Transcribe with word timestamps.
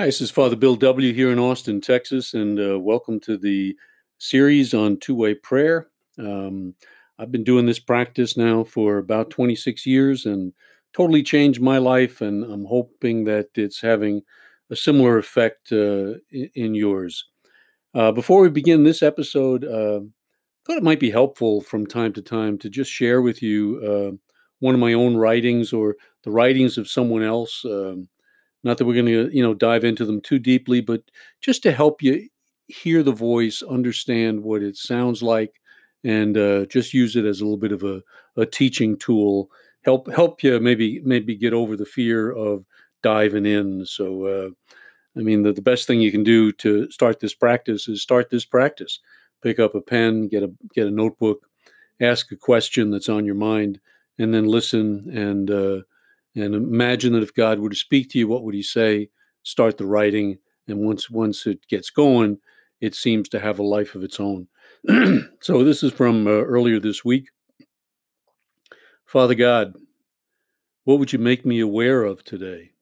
Hi, 0.00 0.06
this 0.06 0.20
is 0.20 0.30
Father 0.30 0.54
Bill 0.54 0.76
W. 0.76 1.12
here 1.12 1.32
in 1.32 1.40
Austin, 1.40 1.80
Texas, 1.80 2.32
and 2.32 2.60
uh, 2.60 2.78
welcome 2.78 3.18
to 3.18 3.36
the 3.36 3.74
series 4.18 4.72
on 4.72 4.96
two 4.96 5.16
way 5.16 5.34
prayer. 5.34 5.88
Um, 6.20 6.76
I've 7.18 7.32
been 7.32 7.42
doing 7.42 7.66
this 7.66 7.80
practice 7.80 8.36
now 8.36 8.62
for 8.62 8.98
about 8.98 9.30
26 9.30 9.86
years 9.86 10.24
and 10.24 10.52
totally 10.92 11.24
changed 11.24 11.60
my 11.60 11.78
life, 11.78 12.20
and 12.20 12.44
I'm 12.44 12.66
hoping 12.66 13.24
that 13.24 13.48
it's 13.56 13.80
having 13.80 14.22
a 14.70 14.76
similar 14.76 15.18
effect 15.18 15.72
uh, 15.72 16.14
in, 16.30 16.76
yours. 16.76 17.24
Uh, 17.92 18.12
before 18.12 18.42
we 18.42 18.50
begin 18.50 18.84
this 18.84 19.02
episode, 19.02 19.64
uh, 19.64 19.98
I 19.98 20.60
thought 20.64 20.78
it 20.78 20.84
might 20.84 21.00
be 21.00 21.10
helpful 21.10 21.60
from 21.60 21.88
time 21.88 22.12
to 22.12 22.22
time 22.22 22.56
to 22.58 22.70
just 22.70 22.92
share 22.92 23.20
with 23.20 23.42
you 23.42 23.80
uh, 23.84 24.16
one 24.60 24.74
of 24.76 24.80
my 24.80 24.92
own 24.92 25.16
writings 25.16 25.72
or 25.72 25.96
the 26.22 26.30
writings 26.30 26.78
of 26.78 26.88
someone 26.88 27.24
else. 27.24 27.64
Um, 27.64 28.08
not 28.64 28.78
that 28.78 28.86
we're 28.86 28.94
going 28.94 29.06
to, 29.06 29.30
you 29.34 29.42
know, 29.42 29.54
dive 29.54 29.84
into 29.84 30.04
them 30.04 30.20
too 30.20 30.38
deeply, 30.38 30.80
but 30.80 31.02
just 31.40 31.62
to 31.62 31.72
help 31.72 32.02
you 32.02 32.28
hear 32.66 33.02
the 33.02 33.12
voice, 33.12 33.62
understand 33.62 34.42
what 34.42 34.62
it 34.62 34.76
sounds 34.76 35.22
like, 35.22 35.60
and 36.04 36.36
uh, 36.36 36.66
just 36.66 36.94
use 36.94 37.16
it 37.16 37.24
as 37.24 37.40
a 37.40 37.44
little 37.44 37.58
bit 37.58 37.72
of 37.72 37.82
a, 37.82 38.02
a 38.36 38.46
teaching 38.46 38.96
tool. 38.96 39.50
Help 39.84 40.12
help 40.12 40.42
you 40.42 40.58
maybe 40.60 41.00
maybe 41.04 41.34
get 41.34 41.52
over 41.52 41.76
the 41.76 41.86
fear 41.86 42.30
of 42.30 42.64
diving 43.02 43.46
in. 43.46 43.86
So, 43.86 44.24
uh, 44.24 44.50
I 45.18 45.22
mean, 45.22 45.42
the, 45.42 45.52
the 45.52 45.62
best 45.62 45.86
thing 45.86 46.00
you 46.00 46.12
can 46.12 46.24
do 46.24 46.52
to 46.52 46.90
start 46.90 47.20
this 47.20 47.34
practice 47.34 47.88
is 47.88 48.02
start 48.02 48.30
this 48.30 48.44
practice. 48.44 49.00
Pick 49.42 49.58
up 49.58 49.74
a 49.74 49.80
pen, 49.80 50.28
get 50.28 50.42
a 50.42 50.50
get 50.74 50.86
a 50.86 50.90
notebook, 50.90 51.46
ask 52.00 52.30
a 52.32 52.36
question 52.36 52.90
that's 52.90 53.08
on 53.08 53.24
your 53.24 53.34
mind, 53.36 53.80
and 54.18 54.34
then 54.34 54.46
listen 54.46 55.08
and 55.16 55.50
uh, 55.50 55.80
and 56.34 56.54
imagine 56.54 57.12
that 57.14 57.22
if 57.22 57.34
God 57.34 57.58
were 57.58 57.70
to 57.70 57.76
speak 57.76 58.10
to 58.10 58.18
you, 58.18 58.28
what 58.28 58.44
would 58.44 58.54
He 58.54 58.62
say? 58.62 59.10
Start 59.42 59.78
the 59.78 59.86
writing, 59.86 60.38
and 60.66 60.80
once 60.80 61.10
once 61.10 61.46
it 61.46 61.66
gets 61.68 61.90
going, 61.90 62.38
it 62.80 62.94
seems 62.94 63.28
to 63.30 63.40
have 63.40 63.58
a 63.58 63.62
life 63.64 63.94
of 63.94 64.02
its 64.02 64.20
own. 64.20 64.48
so 65.40 65.64
this 65.64 65.82
is 65.82 65.92
from 65.92 66.26
uh, 66.26 66.30
earlier 66.30 66.78
this 66.78 67.04
week. 67.04 67.28
Father 69.04 69.34
God, 69.34 69.74
what 70.84 70.98
would 70.98 71.12
you 71.12 71.18
make 71.18 71.44
me 71.44 71.60
aware 71.60 72.04
of 72.04 72.24
today? 72.24 72.72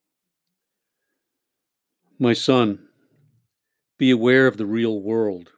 My 2.19 2.33
son, 2.33 2.89
be 3.99 4.11
aware 4.11 4.47
of 4.47 4.57
the 4.57 4.67
real 4.67 5.01
world. 5.01 5.51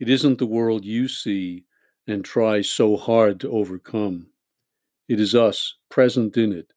It 0.00 0.08
isn't 0.08 0.38
the 0.38 0.46
world 0.46 0.84
you 0.84 1.08
see 1.08 1.64
and 2.06 2.24
try 2.24 2.62
so 2.62 2.96
hard 2.96 3.40
to 3.40 3.50
overcome. 3.50 4.28
It 5.08 5.20
is 5.20 5.34
us 5.34 5.74
present 5.90 6.36
in 6.36 6.52
it 6.52 6.72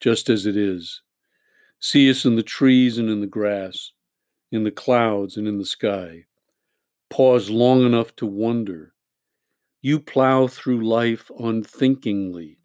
just 0.00 0.28
as 0.28 0.46
it 0.46 0.56
is. 0.56 1.02
See 1.78 2.10
us 2.10 2.24
in 2.24 2.36
the 2.36 2.42
trees 2.42 2.98
and 2.98 3.08
in 3.08 3.20
the 3.20 3.26
grass, 3.26 3.92
in 4.50 4.64
the 4.64 4.70
clouds 4.70 5.36
and 5.36 5.46
in 5.46 5.58
the 5.58 5.64
sky. 5.64 6.24
Pause 7.08 7.50
long 7.50 7.84
enough 7.84 8.14
to 8.16 8.26
wonder. 8.26 8.94
You 9.82 10.00
plow 10.00 10.46
through 10.46 10.86
life 10.86 11.30
unthinkingly. 11.38 12.58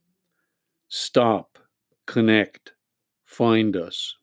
Stop, 0.90 1.58
connect, 2.06 2.74
find 3.26 3.76
us. 3.76 4.16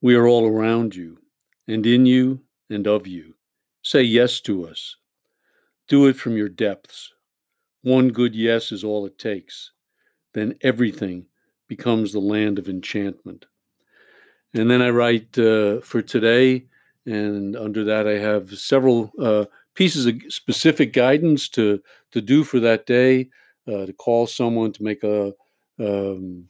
We 0.00 0.14
are 0.14 0.26
all 0.26 0.46
around 0.46 0.94
you, 0.94 1.18
and 1.66 1.84
in 1.84 2.06
you 2.06 2.42
and 2.70 2.86
of 2.86 3.06
you. 3.06 3.34
Say 3.82 4.02
yes 4.02 4.40
to 4.42 4.66
us. 4.66 4.96
Do 5.88 6.06
it 6.06 6.16
from 6.16 6.36
your 6.36 6.48
depths. 6.48 7.12
One 7.82 8.08
good 8.08 8.34
yes 8.34 8.72
is 8.72 8.84
all 8.84 9.06
it 9.06 9.18
takes. 9.18 9.72
Then 10.34 10.56
everything 10.60 11.26
becomes 11.68 12.12
the 12.12 12.20
land 12.20 12.58
of 12.58 12.68
enchantment. 12.68 13.46
And 14.54 14.70
then 14.70 14.82
I 14.82 14.90
write 14.90 15.38
uh, 15.38 15.80
for 15.80 16.02
today, 16.02 16.66
and 17.06 17.54
under 17.54 17.84
that 17.84 18.06
I 18.06 18.18
have 18.18 18.58
several 18.58 19.12
uh, 19.20 19.44
pieces 19.74 20.06
of 20.06 20.16
specific 20.28 20.92
guidance 20.92 21.48
to 21.50 21.80
to 22.12 22.20
do 22.20 22.44
for 22.44 22.58
that 22.60 22.86
day, 22.86 23.28
uh, 23.66 23.86
to 23.86 23.92
call 23.92 24.26
someone 24.26 24.72
to 24.72 24.82
make 24.82 25.04
a 25.04 25.32
um, 25.78 26.48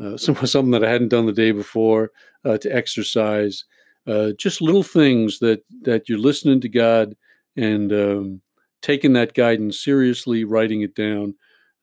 uh, 0.00 0.16
some, 0.16 0.34
something 0.34 0.72
that 0.72 0.84
I 0.84 0.90
hadn't 0.90 1.08
done 1.08 1.26
the 1.26 1.32
day 1.32 1.52
before, 1.52 2.10
uh, 2.44 2.58
to 2.58 2.74
exercise, 2.74 3.64
uh, 4.06 4.32
just 4.32 4.60
little 4.60 4.82
things 4.82 5.38
that 5.38 5.64
that 5.82 6.08
you're 6.08 6.18
listening 6.18 6.60
to 6.62 6.68
God 6.68 7.16
and 7.56 7.92
um, 7.92 8.40
taking 8.82 9.12
that 9.14 9.34
guidance 9.34 9.82
seriously, 9.82 10.44
writing 10.44 10.82
it 10.82 10.94
down. 10.94 11.34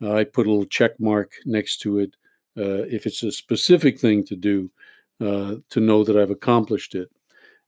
I 0.05 0.25
put 0.25 0.47
a 0.47 0.49
little 0.49 0.65
check 0.65 0.99
mark 0.99 1.31
next 1.45 1.77
to 1.83 1.99
it 1.99 2.17
uh, 2.57 2.83
if 2.89 3.05
it's 3.05 3.23
a 3.23 3.31
specific 3.31 3.99
thing 3.99 4.23
to 4.25 4.35
do, 4.35 4.71
uh, 5.19 5.55
to 5.69 5.79
know 5.79 6.03
that 6.03 6.17
I've 6.17 6.31
accomplished 6.31 6.95
it. 6.95 7.09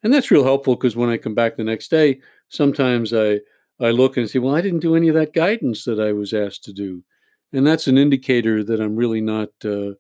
And 0.03 0.13
that's 0.13 0.29
real 0.29 0.43
helpful 0.43 0.75
because 0.75 0.95
when 0.95 1.09
I 1.09 1.17
come 1.17 1.33
back 1.33 1.55
the 1.55 1.63
next 1.63 1.89
day, 1.89 2.19
sometimes 2.49 3.13
I, 3.13 3.39
I 3.79 3.89
look 3.89 4.17
and 4.17 4.29
say, 4.29 4.39
well, 4.39 4.55
I 4.55 4.61
didn't 4.61 4.81
do 4.81 4.95
any 4.95 5.07
of 5.07 5.15
that 5.15 5.33
guidance 5.33 5.83
that 5.85 5.99
I 5.99 6.11
was 6.11 6.33
asked 6.33 6.63
to 6.65 6.73
do. 6.73 7.03
And 7.51 7.65
that's 7.65 7.87
an 7.87 7.97
indicator 7.97 8.63
that 8.63 8.79
I'm 8.79 8.95
really 8.95 9.21
not 9.21 9.49
uh, 9.63 9.93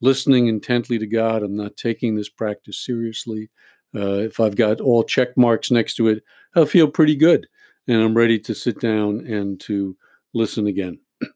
listening 0.00 0.46
intently 0.46 0.98
to 0.98 1.06
God. 1.06 1.42
I'm 1.42 1.56
not 1.56 1.76
taking 1.76 2.14
this 2.14 2.28
practice 2.28 2.82
seriously. 2.84 3.50
Uh, 3.94 4.20
if 4.20 4.40
I've 4.40 4.56
got 4.56 4.80
all 4.80 5.02
check 5.02 5.36
marks 5.36 5.70
next 5.70 5.96
to 5.96 6.08
it, 6.08 6.22
I'll 6.54 6.66
feel 6.66 6.88
pretty 6.88 7.16
good. 7.16 7.46
And 7.88 8.00
I'm 8.00 8.16
ready 8.16 8.38
to 8.38 8.54
sit 8.54 8.80
down 8.80 9.26
and 9.26 9.60
to 9.62 9.96
listen 10.34 10.66
again. 10.66 11.00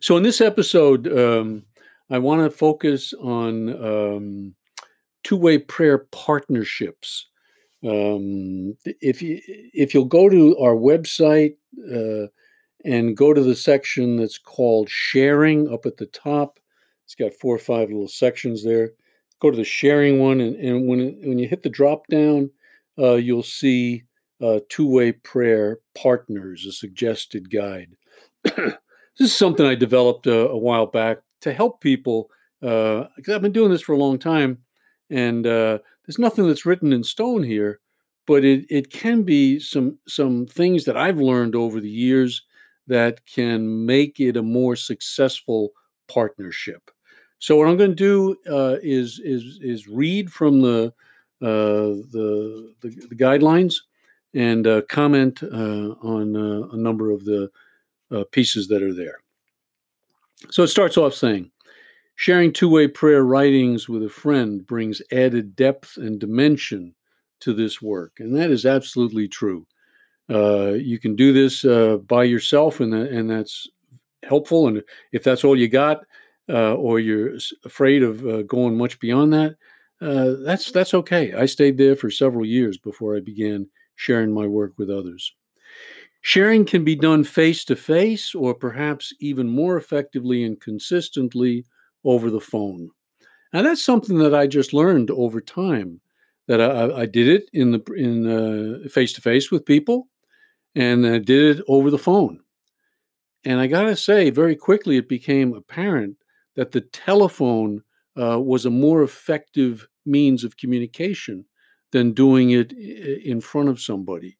So, 0.00 0.16
in 0.16 0.22
this 0.22 0.40
episode, 0.40 1.06
um, 1.12 1.64
I 2.10 2.18
want 2.18 2.42
to 2.42 2.56
focus 2.56 3.12
on 3.14 3.68
um, 3.84 4.54
two 5.22 5.36
way 5.36 5.58
prayer 5.58 5.98
partnerships. 6.12 7.28
Um, 7.84 8.76
if 8.84 9.20
you 9.22 9.40
if 9.46 9.92
you'll 9.92 10.04
go 10.04 10.28
to 10.28 10.56
our 10.58 10.74
website 10.74 11.56
uh, 11.92 12.28
and 12.84 13.16
go 13.16 13.34
to 13.34 13.42
the 13.42 13.54
section 13.54 14.16
that's 14.16 14.38
called 14.38 14.88
sharing 14.88 15.72
up 15.72 15.86
at 15.86 15.96
the 15.96 16.06
top, 16.06 16.58
it's 17.04 17.14
got 17.14 17.34
four 17.34 17.54
or 17.54 17.58
five 17.58 17.88
little 17.88 18.08
sections 18.08 18.64
there. 18.64 18.92
Go 19.40 19.50
to 19.50 19.56
the 19.56 19.64
sharing 19.64 20.20
one, 20.20 20.40
and, 20.40 20.56
and 20.56 20.88
when 20.88 21.00
it, 21.00 21.16
when 21.26 21.38
you 21.38 21.48
hit 21.48 21.62
the 21.62 21.68
drop 21.68 22.06
down, 22.08 22.50
uh, 22.98 23.14
you'll 23.14 23.42
see 23.42 24.04
uh, 24.42 24.60
two 24.68 24.88
way 24.88 25.12
prayer 25.12 25.78
partners, 25.94 26.66
a 26.66 26.72
suggested 26.72 27.50
guide. 27.50 27.96
this 28.44 28.76
is 29.18 29.34
something 29.34 29.66
I 29.66 29.74
developed 29.74 30.26
a, 30.26 30.48
a 30.48 30.58
while 30.58 30.86
back 30.86 31.18
to 31.44 31.52
help 31.52 31.80
people 31.80 32.30
because 32.60 33.28
uh, 33.28 33.34
I've 33.34 33.42
been 33.42 33.52
doing 33.52 33.70
this 33.70 33.82
for 33.82 33.92
a 33.92 33.98
long 33.98 34.18
time, 34.18 34.58
and 35.10 35.46
uh, 35.46 35.78
there's 36.06 36.18
nothing 36.18 36.48
that's 36.48 36.64
written 36.64 36.92
in 36.92 37.04
stone 37.04 37.42
here, 37.42 37.80
but 38.26 38.42
it 38.44 38.64
it 38.70 38.90
can 38.90 39.22
be 39.22 39.60
some 39.60 39.98
some 40.08 40.46
things 40.46 40.86
that 40.86 40.96
I've 40.96 41.18
learned 41.18 41.54
over 41.54 41.80
the 41.80 41.90
years 41.90 42.42
that 42.86 43.24
can 43.26 43.84
make 43.84 44.18
it 44.18 44.36
a 44.36 44.42
more 44.42 44.76
successful 44.76 45.70
partnership. 46.08 46.90
So 47.38 47.56
what 47.56 47.68
I'm 47.68 47.76
going 47.76 47.94
to 47.94 47.94
do 47.94 48.36
uh, 48.50 48.76
is 48.82 49.20
is 49.22 49.58
is 49.60 49.86
read 49.86 50.32
from 50.32 50.62
the 50.62 50.94
uh, 51.42 52.00
the, 52.12 52.74
the, 52.80 52.88
the 53.10 53.16
guidelines 53.16 53.74
and 54.32 54.66
uh, 54.66 54.80
comment 54.88 55.42
uh, 55.42 55.46
on 56.00 56.34
a 56.72 56.76
number 56.76 57.10
of 57.10 57.26
the 57.26 57.50
pieces 58.30 58.68
that 58.68 58.82
are 58.82 58.94
there. 58.94 59.18
So 60.50 60.62
it 60.62 60.68
starts 60.68 60.96
off 60.96 61.14
saying, 61.14 61.50
sharing 62.16 62.52
two 62.52 62.68
way 62.68 62.88
prayer 62.88 63.24
writings 63.24 63.88
with 63.88 64.02
a 64.04 64.08
friend 64.08 64.66
brings 64.66 65.02
added 65.12 65.56
depth 65.56 65.96
and 65.96 66.18
dimension 66.18 66.94
to 67.40 67.52
this 67.52 67.82
work. 67.82 68.12
And 68.18 68.36
that 68.36 68.50
is 68.50 68.66
absolutely 68.66 69.28
true. 69.28 69.66
Uh, 70.30 70.72
you 70.72 70.98
can 70.98 71.16
do 71.16 71.32
this 71.32 71.64
uh, 71.64 71.98
by 71.98 72.24
yourself, 72.24 72.80
and, 72.80 72.92
that, 72.92 73.10
and 73.10 73.30
that's 73.30 73.68
helpful. 74.22 74.68
And 74.68 74.82
if 75.12 75.22
that's 75.22 75.44
all 75.44 75.58
you 75.58 75.68
got, 75.68 76.04
uh, 76.48 76.74
or 76.74 76.98
you're 76.98 77.36
afraid 77.64 78.02
of 78.02 78.26
uh, 78.26 78.42
going 78.42 78.76
much 78.76 78.98
beyond 79.00 79.32
that, 79.34 79.56
uh, 80.00 80.34
that's 80.44 80.70
that's 80.70 80.94
okay. 80.94 81.32
I 81.32 81.46
stayed 81.46 81.78
there 81.78 81.96
for 81.96 82.10
several 82.10 82.44
years 82.44 82.78
before 82.78 83.16
I 83.16 83.20
began 83.20 83.68
sharing 83.96 84.32
my 84.32 84.46
work 84.46 84.72
with 84.76 84.90
others. 84.90 85.34
Sharing 86.26 86.64
can 86.64 86.84
be 86.84 86.96
done 86.96 87.22
face 87.22 87.66
to 87.66 87.76
face 87.76 88.34
or 88.34 88.54
perhaps 88.54 89.12
even 89.20 89.46
more 89.46 89.76
effectively 89.76 90.42
and 90.42 90.58
consistently 90.58 91.66
over 92.02 92.30
the 92.30 92.40
phone. 92.40 92.88
And 93.52 93.66
that's 93.66 93.84
something 93.84 94.16
that 94.20 94.34
I 94.34 94.46
just 94.46 94.72
learned 94.72 95.10
over 95.10 95.42
time. 95.42 96.00
That 96.48 96.62
I, 96.62 97.02
I 97.02 97.06
did 97.06 97.28
it 97.28 97.50
in 97.52 97.72
the 97.72 97.82
in 97.92 98.88
face 98.88 99.12
to 99.12 99.20
face 99.20 99.50
with 99.50 99.66
people, 99.66 100.08
and 100.74 101.06
I 101.06 101.18
did 101.18 101.58
it 101.58 101.64
over 101.68 101.90
the 101.90 101.98
phone. 101.98 102.40
And 103.44 103.60
I 103.60 103.66
gotta 103.66 103.94
say, 103.94 104.30
very 104.30 104.56
quickly 104.56 104.96
it 104.96 105.10
became 105.10 105.52
apparent 105.52 106.16
that 106.56 106.72
the 106.72 106.80
telephone 106.80 107.82
uh, 108.18 108.40
was 108.40 108.64
a 108.64 108.70
more 108.70 109.02
effective 109.02 109.86
means 110.06 110.42
of 110.42 110.56
communication 110.56 111.44
than 111.92 112.12
doing 112.12 112.52
it 112.52 112.72
in 112.72 113.42
front 113.42 113.68
of 113.68 113.78
somebody. 113.78 114.38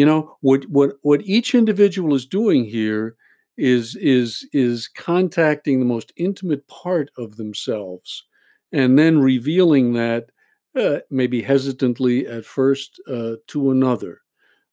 You 0.00 0.06
know 0.06 0.38
what 0.40 0.64
what 0.70 0.92
what 1.02 1.20
each 1.36 1.54
individual 1.54 2.14
is 2.14 2.24
doing 2.24 2.64
here 2.64 3.16
is 3.58 3.96
is 3.96 4.48
is 4.50 4.88
contacting 4.88 5.78
the 5.78 5.92
most 5.94 6.12
intimate 6.16 6.66
part 6.68 7.10
of 7.18 7.36
themselves 7.36 8.24
and 8.72 8.98
then 8.98 9.18
revealing 9.20 9.92
that 9.94 10.30
uh, 10.74 11.00
maybe 11.10 11.42
hesitantly 11.42 12.26
at 12.26 12.46
first, 12.46 13.00
uh, 13.08 13.34
to 13.48 13.72
another. 13.72 14.22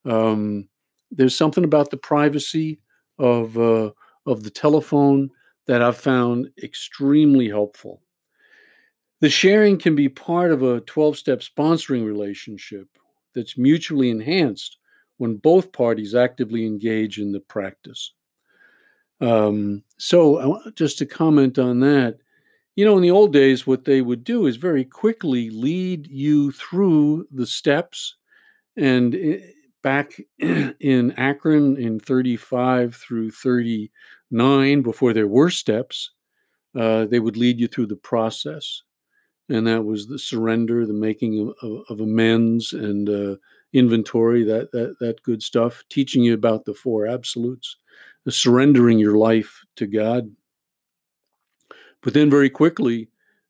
Um, 0.06 0.70
there's 1.12 1.36
something 1.36 1.66
about 1.66 1.90
the 1.92 1.98
privacy 1.98 2.80
of 3.20 3.58
uh, 3.58 3.92
of 4.26 4.44
the 4.44 4.56
telephone 4.64 5.30
that 5.68 5.82
I've 5.82 5.98
found 5.98 6.52
extremely 6.64 7.50
helpful. 7.50 8.02
The 9.20 9.30
sharing 9.30 9.78
can 9.78 9.96
be 9.96 10.08
part 10.08 10.52
of 10.52 10.64
a 10.64 10.80
12 10.82 11.18
step 11.18 11.42
sponsoring 11.42 12.06
relationship 12.06 12.88
that's 13.36 13.58
mutually 13.58 14.10
enhanced 14.10 14.78
when 15.18 15.38
both 15.38 15.72
parties 15.72 16.16
actively 16.16 16.66
engage 16.66 17.20
in 17.20 17.32
the 17.32 17.40
practice. 17.40 18.14
Um, 19.20 19.84
so, 19.98 20.62
just 20.76 20.98
to 21.00 21.06
comment 21.06 21.58
on 21.58 21.80
that, 21.80 22.20
you 22.76 22.86
know, 22.86 22.96
in 22.96 23.02
the 23.02 23.12
old 23.12 23.34
days, 23.34 23.66
what 23.66 23.86
they 23.86 24.02
would 24.02 24.24
do 24.24 24.46
is 24.46 24.56
very 24.56 24.86
quickly 24.86 25.50
lead 25.50 26.08
you 26.08 26.52
through 26.52 27.28
the 27.32 27.48
steps. 27.48 28.16
And 28.76 29.42
back 29.82 30.22
in 30.40 31.12
Akron 31.18 31.78
in 31.78 32.00
35 32.00 32.96
through 32.96 33.32
39, 33.32 34.82
before 34.84 35.14
there 35.14 35.28
were 35.28 35.50
steps, 35.50 36.12
uh, 36.78 37.06
they 37.06 37.20
would 37.20 37.36
lead 37.36 37.60
you 37.60 37.68
through 37.68 37.88
the 37.88 37.96
process. 37.96 38.84
And 39.50 39.66
that 39.66 39.84
was 39.84 40.08
the 40.08 40.20
surrender, 40.20 40.86
the 40.86 40.94
making 40.94 41.52
of, 41.64 41.84
of 41.90 42.00
amends, 42.00 42.74
and 42.74 43.10
uh, 43.10 43.36
inventory, 43.74 44.44
that, 44.44 44.72
that, 44.72 44.98
that 45.00 45.22
good 45.24 45.44
stuff, 45.44 45.84
teaching 45.90 46.24
you 46.24 46.34
about 46.34 46.66
the 46.66 46.74
four 46.74 47.06
absolutes, 47.06 47.78
the 48.26 48.32
surrendering 48.32 49.00
your 49.00 49.18
life 49.18 49.64
to 49.76 49.88
God 49.88 50.30
but 52.02 52.14
then 52.14 52.30
very 52.30 52.50
quickly, 52.50 53.10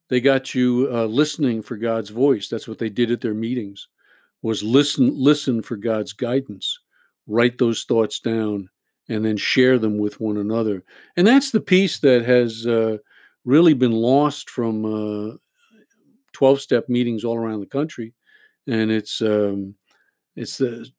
they 0.10 0.22
got 0.22 0.56
you 0.56 0.90
uh, 0.92 1.06
listening 1.06 1.62
for 1.62 1.76
God's 1.76 2.10
voice. 2.10 2.48
That's 2.48 2.68
what 2.68 2.80
they 2.80 2.90
did 2.90 3.12
at 3.12 3.22
their 3.22 3.34
meetings 3.34 3.88
was 4.42 4.64
listen 4.64 5.12
listen 5.14 5.62
for 5.62 5.76
God's 5.76 6.14
guidance. 6.14 6.80
Write 7.28 7.58
those 7.58 7.84
thoughts 7.84 8.20
down 8.20 8.70
and 9.10 9.26
then 9.26 9.38
share 9.38 9.78
them 9.80 9.98
with 9.98 10.20
one 10.20 10.38
another. 10.38 10.84
And 11.18 11.28
that's 11.28 11.52
the 11.52 11.62
piece 11.62 12.00
that 12.00 12.26
has 12.26 12.66
uh, 12.66 12.98
really 13.46 13.74
been 13.74 13.92
lost 13.92 14.50
from 14.50 15.40
12 16.34 16.58
uh, 16.58 16.60
step 16.60 16.88
meetings 16.88 17.24
all 17.24 17.38
around 17.38 17.60
the 17.60 17.68
country. 17.68 18.14
And 18.68 18.92
it's 18.92 19.22
um, 19.22 19.76
it's 20.38 20.60
the 20.60 20.90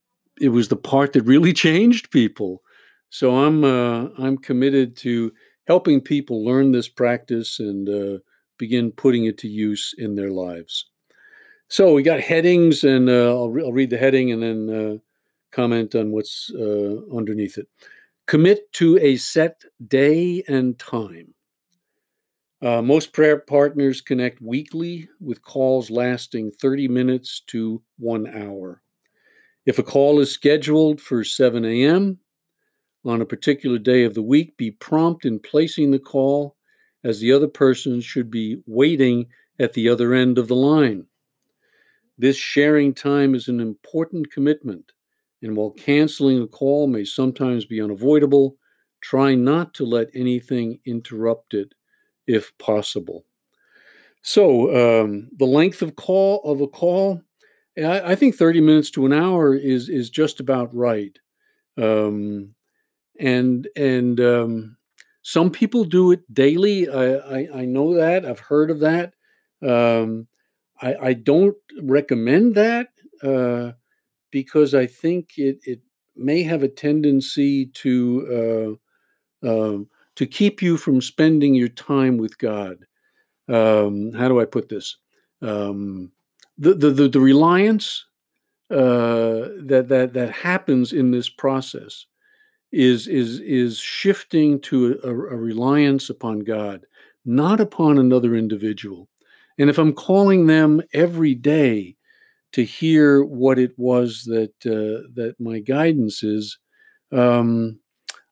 it 0.41 0.51
was 0.51 0.69
the 0.69 0.77
part 0.77 1.15
that 1.15 1.23
really 1.23 1.53
changed 1.67 2.11
people. 2.11 2.63
So 3.11 3.37
I'm 3.37 3.65
uh, 3.65 4.09
I'm 4.19 4.37
committed 4.37 4.97
to 4.99 5.33
helping 5.67 6.01
people 6.01 6.45
learn 6.45 6.73
this 6.73 6.89
practice 6.89 7.59
and 7.59 7.89
uh, 7.89 8.19
begin 8.59 8.93
putting 8.93 9.25
it 9.25 9.39
to 9.39 9.49
use 9.49 9.95
in 9.97 10.15
their 10.17 10.31
lives. 10.31 10.87
So 11.69 11.93
we 11.93 12.03
got 12.03 12.21
headings, 12.21 12.83
and 12.83 13.11
uh, 13.11 13.29
I'll, 13.29 13.51
re- 13.51 13.63
I'll, 13.63 13.73
read 13.73 13.91
the 13.91 13.99
heading 13.99 14.33
and 14.33 14.43
then 14.43 14.71
uh, 14.75 14.97
comment 15.51 15.95
on 15.95 16.13
what's 16.13 16.51
uh, 16.59 16.97
underneath 17.15 17.59
it. 17.59 17.69
Commit 18.27 18.73
to 18.75 18.99
a 18.99 19.17
set 19.17 19.63
day 19.87 20.43
and 20.49 20.79
time. 20.79 21.35
Uh, 22.61 22.83
most 22.83 23.13
prayer 23.13 23.39
partners 23.39 24.01
connect 24.01 24.41
weekly 24.41 25.09
with 25.21 25.43
calls 25.43 25.91
lasting 25.91 26.51
30 26.51 26.89
minutes 26.89 27.41
to 27.47 27.83
one 27.99 28.27
hour. 28.27 28.83
If 29.69 29.79
a 29.79 29.83
call 29.83 30.19
is 30.19 30.33
scheduled 30.33 30.99
for 30.99 31.23
7 31.23 31.63
a.m., 31.63 32.21
on 33.05 33.21
a 33.21 33.27
particular 33.27 33.79
day 33.79 34.05
of 34.05 34.15
the 34.15 34.23
week, 34.23 34.57
be 34.57 34.71
prompt 34.71 35.27
in 35.27 35.41
placing 35.41 35.91
the 35.91 35.99
call, 35.99 36.57
as 37.05 37.21
the 37.21 37.33
other 37.33 37.49
person 37.49 38.01
should 38.01 38.31
be 38.31 38.63
waiting 38.65 39.27
at 39.59 39.75
the 39.75 39.91
other 39.91 40.15
end 40.15 40.39
of 40.39 40.49
the 40.49 40.57
line. 40.57 41.05
This 42.17 42.39
sharing 42.39 42.95
time 42.95 43.35
is 43.35 43.47
an 43.47 43.61
important 43.61 44.33
commitment, 44.33 44.93
and 45.43 45.55
while 45.55 45.73
canceling 45.73 46.41
a 46.41 46.47
call 46.47 46.87
may 46.87 47.05
sometimes 47.05 47.67
be 47.67 47.79
unavoidable, 47.79 48.57
try 49.03 49.35
not 49.35 49.75
to 49.75 49.85
let 49.85 50.09
anything 50.15 50.81
interrupt 50.87 51.53
it 51.53 51.75
if 52.27 52.57
possible. 52.57 53.27
So, 54.23 55.03
um, 55.03 55.29
the 55.37 55.45
length 55.45 55.83
of 55.83 55.95
call 55.95 56.41
of 56.43 56.63
a 56.63 56.69
call, 56.69 57.21
I, 57.87 58.15
think 58.15 58.35
30 58.35 58.61
minutes 58.61 58.91
to 58.93 59.07
an 59.07 59.13
hour 59.13 59.55
is 59.55 59.89
is 59.89 60.11
just 60.11 60.41
about 60.41 60.75
right. 60.75 61.17
Um, 61.77 62.55
and 63.19 63.69
and 63.77 64.21
um, 64.21 64.77
some 65.23 65.51
people 65.51 65.85
do 65.85 66.13
it 66.13 66.33
daily. 66.33 66.89
I, 66.89 67.15
I, 67.15 67.49
I 67.55 67.65
know 67.65 67.95
that 67.95 68.25
I've 68.25 68.41
heard 68.41 68.71
of 68.71 68.81
that. 68.81 69.15
Um, 69.63 70.29
I, 70.81 70.95
I 70.95 71.13
don't 71.13 71.57
recommend 71.81 72.55
that 72.55 72.89
uh, 73.23 73.73
because 74.31 74.75
I 74.75 74.87
think 74.87 75.33
it 75.37 75.59
it 75.65 75.81
may 76.17 76.43
have 76.43 76.63
a 76.63 76.69
tendency 76.69 77.67
to 77.67 78.79
uh, 79.45 79.49
um, 79.49 79.89
to 80.17 80.27
keep 80.27 80.63
you 80.63 80.77
from 80.77 81.01
spending 81.01 81.55
your 81.55 81.69
time 81.69 82.17
with 82.17 82.39
God. 82.39 82.79
Um, 83.49 84.13
how 84.13 84.29
do 84.29 84.41
I 84.41 84.45
put 84.45 84.69
this? 84.69 84.97
Um, 85.41 86.13
the, 86.59 86.75
the, 86.91 87.09
the 87.09 87.21
reliance 87.21 88.05
uh, 88.71 89.49
that 89.65 89.87
that 89.89 90.13
that 90.13 90.31
happens 90.31 90.93
in 90.93 91.11
this 91.11 91.31
process 91.31 92.05
is 92.71 93.07
is 93.09 93.41
is 93.41 93.79
shifting 93.79 94.61
to 94.61 95.01
a, 95.03 95.09
a, 95.09 95.37
reliance 95.37 96.11
upon 96.11 96.41
God, 96.41 96.85
not 97.25 97.61
upon 97.61 97.97
another 97.97 98.35
individual. 98.35 99.09
And 99.59 99.71
if 99.71 99.79
I'm 99.79 99.95
calling 99.95 100.47
them 100.47 100.83
every 100.93 101.35
day 101.35 101.97
to 102.53 102.63
hear 102.63 103.25
what 103.25 103.59
it 103.59 103.73
was 103.79 104.25
that 104.25 104.53
uh, 104.67 105.09
that 105.15 105.37
my 105.39 105.61
guidance 105.61 106.23
is, 106.23 106.59
um, 107.11 107.81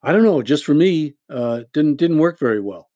I 0.02 0.12
don't 0.12 0.24
know. 0.24 0.42
Just 0.42 0.66
for 0.66 0.74
me, 0.74 1.14
uh, 1.30 1.62
didn't 1.72 1.96
didn't 1.96 2.18
work 2.18 2.38
very 2.38 2.60
well. 2.60 2.90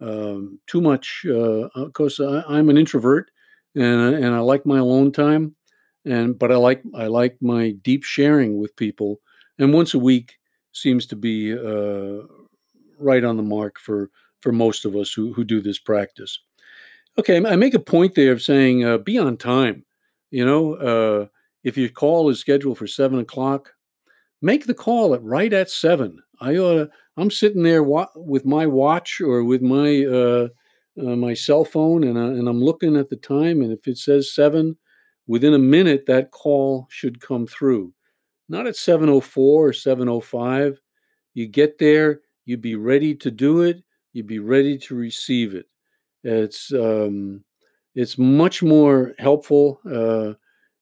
Um, 0.00 0.60
too 0.68 0.80
much. 0.80 1.24
Uh, 1.28 1.68
of 1.74 1.92
course, 1.92 2.20
I, 2.20 2.44
I'm 2.46 2.68
an 2.68 2.78
introvert, 2.78 3.30
and 3.74 4.14
and 4.14 4.34
I 4.34 4.40
like 4.40 4.66
my 4.66 4.78
alone 4.78 5.12
time, 5.12 5.54
and 6.04 6.38
but 6.38 6.52
I 6.52 6.56
like 6.56 6.82
I 6.94 7.06
like 7.06 7.36
my 7.40 7.70
deep 7.82 8.04
sharing 8.04 8.58
with 8.58 8.76
people. 8.76 9.20
And 9.58 9.72
once 9.72 9.94
a 9.94 9.98
week, 9.98 10.38
seems 10.72 11.06
to 11.06 11.16
be 11.16 11.52
uh, 11.52 12.26
right 12.98 13.24
on 13.24 13.36
the 13.36 13.42
mark 13.42 13.78
for 13.78 14.10
for 14.40 14.52
most 14.52 14.84
of 14.84 14.96
us 14.96 15.12
who 15.12 15.32
who 15.32 15.44
do 15.44 15.60
this 15.60 15.78
practice. 15.78 16.38
Okay, 17.18 17.36
I 17.36 17.56
make 17.56 17.74
a 17.74 17.78
point 17.78 18.14
there 18.14 18.32
of 18.32 18.42
saying 18.42 18.84
uh, 18.84 18.98
be 18.98 19.18
on 19.18 19.36
time. 19.36 19.84
You 20.30 20.44
know, 20.44 20.74
uh, 20.74 21.26
if 21.62 21.76
your 21.76 21.88
call 21.88 22.28
is 22.28 22.40
scheduled 22.40 22.78
for 22.78 22.88
seven 22.88 23.20
o'clock, 23.20 23.72
make 24.42 24.66
the 24.66 24.74
call 24.74 25.14
at 25.14 25.22
right 25.22 25.52
at 25.52 25.70
seven. 25.70 26.22
I 26.40 26.56
uh, 26.56 26.86
I'm 27.16 27.30
sitting 27.30 27.62
there 27.62 27.82
wa- 27.82 28.08
with 28.16 28.44
my 28.44 28.66
watch 28.66 29.20
or 29.20 29.44
with 29.44 29.62
my 29.62 30.04
uh, 31.00 31.16
my 31.16 31.34
cell 31.34 31.64
phone, 31.64 32.04
and 32.04 32.16
uh, 32.16 32.38
and 32.38 32.48
I'm 32.48 32.62
looking 32.62 32.96
at 32.96 33.10
the 33.10 33.16
time, 33.16 33.62
and 33.62 33.72
if 33.72 33.86
it 33.86 33.98
says 33.98 34.34
seven, 34.34 34.76
within 35.26 35.54
a 35.54 35.58
minute 35.58 36.04
that 36.06 36.30
call 36.30 36.86
should 36.90 37.20
come 37.20 37.46
through 37.46 37.92
not 38.48 38.66
at 38.66 38.76
704 38.76 39.68
or 39.68 39.72
705. 39.72 40.80
You 41.34 41.46
get 41.46 41.78
there, 41.78 42.20
you'd 42.44 42.60
be 42.60 42.76
ready 42.76 43.14
to 43.16 43.30
do 43.30 43.62
it, 43.62 43.82
you'd 44.12 44.26
be 44.26 44.38
ready 44.38 44.78
to 44.78 44.94
receive 44.94 45.54
it. 45.54 45.66
It's 46.22 46.72
um, 46.72 47.44
it's 47.94 48.18
much 48.18 48.62
more 48.62 49.14
helpful 49.18 49.80
uh, 49.90 50.34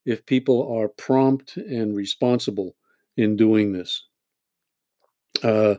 if 0.07 0.25
people 0.27 0.75
are 0.77 0.89
prompt 0.89 1.57
and 1.57 1.95
responsible 1.95 2.75
in 3.17 3.37
doing 3.37 3.73
this. 3.73 4.07
Uh, 5.43 5.77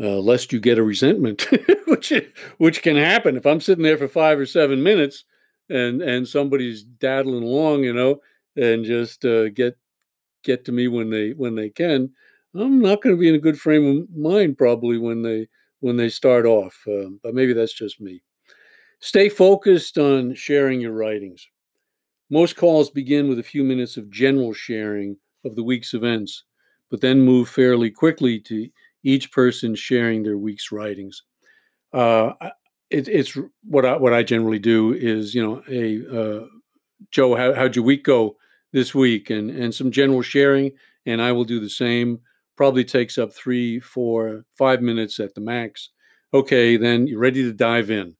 uh, 0.00 0.18
lest 0.18 0.52
you 0.52 0.60
get 0.60 0.78
a 0.78 0.82
resentment, 0.82 1.46
which 1.86 2.12
which 2.58 2.82
can 2.82 2.96
happen 2.96 3.36
if 3.36 3.46
I'm 3.46 3.60
sitting 3.60 3.84
there 3.84 3.98
for 3.98 4.08
five 4.08 4.38
or 4.38 4.46
seven 4.46 4.82
minutes 4.82 5.24
and 5.68 6.02
and 6.02 6.26
somebody's 6.26 6.82
daddling 6.82 7.42
along, 7.44 7.84
you 7.84 7.92
know, 7.92 8.20
and 8.56 8.84
just 8.84 9.24
uh, 9.24 9.50
get 9.50 9.76
get 10.42 10.64
to 10.64 10.72
me 10.72 10.88
when 10.88 11.10
they 11.10 11.30
when 11.30 11.54
they 11.54 11.68
can, 11.70 12.10
I'm 12.54 12.80
not 12.80 13.02
going 13.02 13.14
to 13.14 13.20
be 13.20 13.28
in 13.28 13.34
a 13.34 13.38
good 13.40 13.58
frame 13.58 13.86
of 13.86 14.16
mind 14.16 14.58
probably 14.58 14.98
when 14.98 15.22
they 15.22 15.48
when 15.80 15.96
they 15.96 16.08
start 16.08 16.46
off. 16.46 16.82
Uh, 16.86 17.10
but 17.22 17.34
maybe 17.34 17.52
that's 17.52 17.74
just 17.74 18.00
me. 18.00 18.22
Stay 19.00 19.28
focused 19.28 19.96
on 19.98 20.34
sharing 20.34 20.80
your 20.80 20.92
writings. 20.92 21.48
Most 22.28 22.56
calls 22.56 22.90
begin 22.90 23.28
with 23.28 23.38
a 23.38 23.44
few 23.44 23.64
minutes 23.64 23.96
of 23.96 24.10
general 24.10 24.52
sharing 24.52 25.16
of 25.44 25.56
the 25.56 25.64
week's 25.64 25.94
events, 25.94 26.44
but 26.90 27.00
then 27.00 27.20
move 27.20 27.48
fairly 27.48 27.90
quickly 27.90 28.38
to 28.40 28.68
each 29.02 29.32
person 29.32 29.74
sharing 29.74 30.22
their 30.22 30.38
week's 30.38 30.72
writings. 30.72 31.22
Uh, 31.92 32.32
it, 32.90 33.08
it's 33.08 33.36
what 33.64 33.84
I, 33.84 33.96
what 33.96 34.12
I 34.12 34.22
generally 34.22 34.58
do 34.58 34.92
is 34.92 35.34
you 35.34 35.42
know, 35.42 35.62
hey 35.66 36.02
uh, 36.06 36.46
Joe, 37.10 37.34
how, 37.34 37.54
how'd 37.54 37.76
your 37.76 37.84
week 37.84 38.04
go? 38.04 38.36
this 38.72 38.94
week 38.94 39.30
and, 39.30 39.50
and 39.50 39.74
some 39.74 39.90
general 39.90 40.22
sharing, 40.22 40.72
and 41.06 41.20
I 41.20 41.32
will 41.32 41.44
do 41.44 41.60
the 41.60 41.70
same. 41.70 42.20
Probably 42.56 42.84
takes 42.84 43.18
up 43.18 43.32
three, 43.32 43.80
four, 43.80 44.44
five 44.56 44.82
minutes 44.82 45.18
at 45.18 45.34
the 45.34 45.40
max. 45.40 45.90
Okay, 46.32 46.76
then 46.76 47.06
you're 47.06 47.18
ready 47.18 47.42
to 47.42 47.52
dive 47.52 47.90
in, 47.90 48.14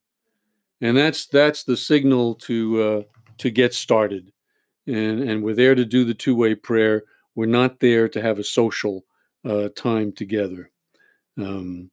and 0.81 0.97
that's 0.97 1.27
that's 1.27 1.63
the 1.63 1.77
signal 1.77 2.35
to 2.35 2.81
uh, 2.81 3.01
to 3.37 3.49
get 3.49 3.73
started. 3.73 4.31
And, 4.87 5.21
and 5.21 5.43
we're 5.43 5.55
there 5.55 5.75
to 5.75 5.85
do 5.85 6.03
the 6.03 6.15
two 6.15 6.35
way 6.35 6.55
prayer. 6.55 7.03
We're 7.35 7.45
not 7.45 7.79
there 7.79 8.09
to 8.09 8.21
have 8.21 8.39
a 8.39 8.43
social 8.43 9.05
uh, 9.47 9.69
time 9.75 10.11
together. 10.11 10.70
Um, 11.43 11.91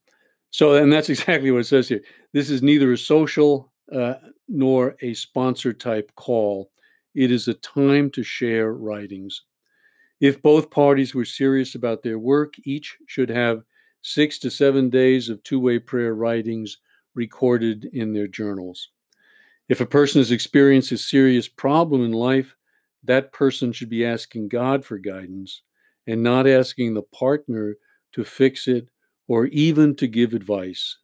so, 0.51 0.75
and 0.75 0.93
that's 0.93 1.09
exactly 1.11 1.51
what 1.51 1.61
it 1.61 1.65
says 1.65 1.89
here. 1.89 2.03
This 2.33 2.51
is 2.51 2.63
neither 2.63 2.93
a 2.93 2.99
social 2.99 3.73
uh, 3.93 4.15
nor 4.49 4.97
a 5.03 5.15
sponsor 5.15 5.73
type 5.73 6.13
call. 6.17 6.71
It 7.15 7.31
is 7.31 7.49
a 7.49 7.55
time 7.55 8.11
to 8.11 8.23
share 8.23 8.73
writings. 8.73 9.43
If 10.21 10.43
both 10.43 10.71
parties 10.71 11.15
were 11.15 11.25
serious 11.25 11.75
about 11.75 12.03
their 12.03 12.19
work, 12.19 12.55
each 12.65 12.97
should 13.07 13.31
have 13.31 13.63
six 14.03 14.39
to 14.41 14.51
seven 14.51 14.91
days 14.91 15.29
of 15.29 15.43
two 15.43 15.61
way 15.61 15.79
prayer 15.79 16.15
writings 16.15 16.79
recorded 17.15 17.89
in 17.93 18.13
their 18.13 18.27
journals. 18.27 18.91
If 19.69 19.81
a 19.81 19.87
person 19.87 20.21
has 20.21 20.31
experienced 20.31 20.93
a 20.93 20.99
serious 20.99 21.49
problem 21.49 22.05
in 22.05 22.13
life, 22.13 22.57
that 23.05 23.33
person 23.33 23.73
should 23.73 23.91
be 23.91 24.05
asking 24.05 24.49
God 24.49 24.85
for 24.85 24.99
guidance 24.99 25.63
and 26.07 26.23
not 26.23 26.47
asking 26.47 26.95
the 26.95 27.03
partner 27.03 27.77
to 28.13 28.25
fix 28.25 28.67
it 28.67 28.89
or 29.29 29.47
even 29.47 29.95
to 29.97 30.09
give 30.09 30.35
advice. 30.35 30.99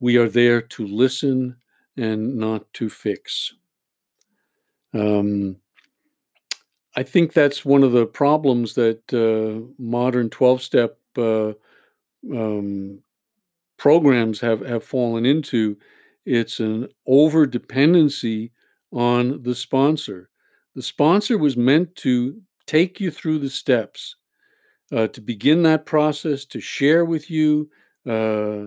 We 0.00 0.16
are 0.18 0.28
there 0.28 0.60
to 0.60 0.86
listen 0.86 1.56
and 1.96 2.36
not 2.36 2.70
to 2.74 2.90
fix. 2.90 3.54
Um, 4.92 5.56
I 6.96 7.02
think 7.02 7.32
that's 7.32 7.64
one 7.64 7.82
of 7.82 7.92
the 7.92 8.06
problems 8.06 8.74
that 8.74 9.02
uh, 9.12 9.72
modern 9.78 10.30
12 10.30 10.62
step 10.62 10.98
uh, 11.16 11.52
um, 12.32 13.00
programs 13.76 14.40
have, 14.40 14.60
have 14.60 14.84
fallen 14.84 15.26
into. 15.26 15.76
It's 16.24 16.60
an 16.60 16.88
over 17.06 17.46
dependency 17.46 18.52
on 18.92 19.42
the 19.42 19.54
sponsor. 19.54 20.30
The 20.74 20.82
sponsor 20.82 21.36
was 21.36 21.56
meant 21.56 21.94
to 21.96 22.40
take 22.66 23.00
you 23.00 23.10
through 23.10 23.40
the 23.40 23.50
steps, 23.50 24.16
uh, 24.92 25.08
to 25.08 25.20
begin 25.20 25.62
that 25.62 25.86
process, 25.86 26.44
to 26.46 26.60
share 26.60 27.04
with 27.04 27.30
you, 27.30 27.70
uh, 28.06 28.66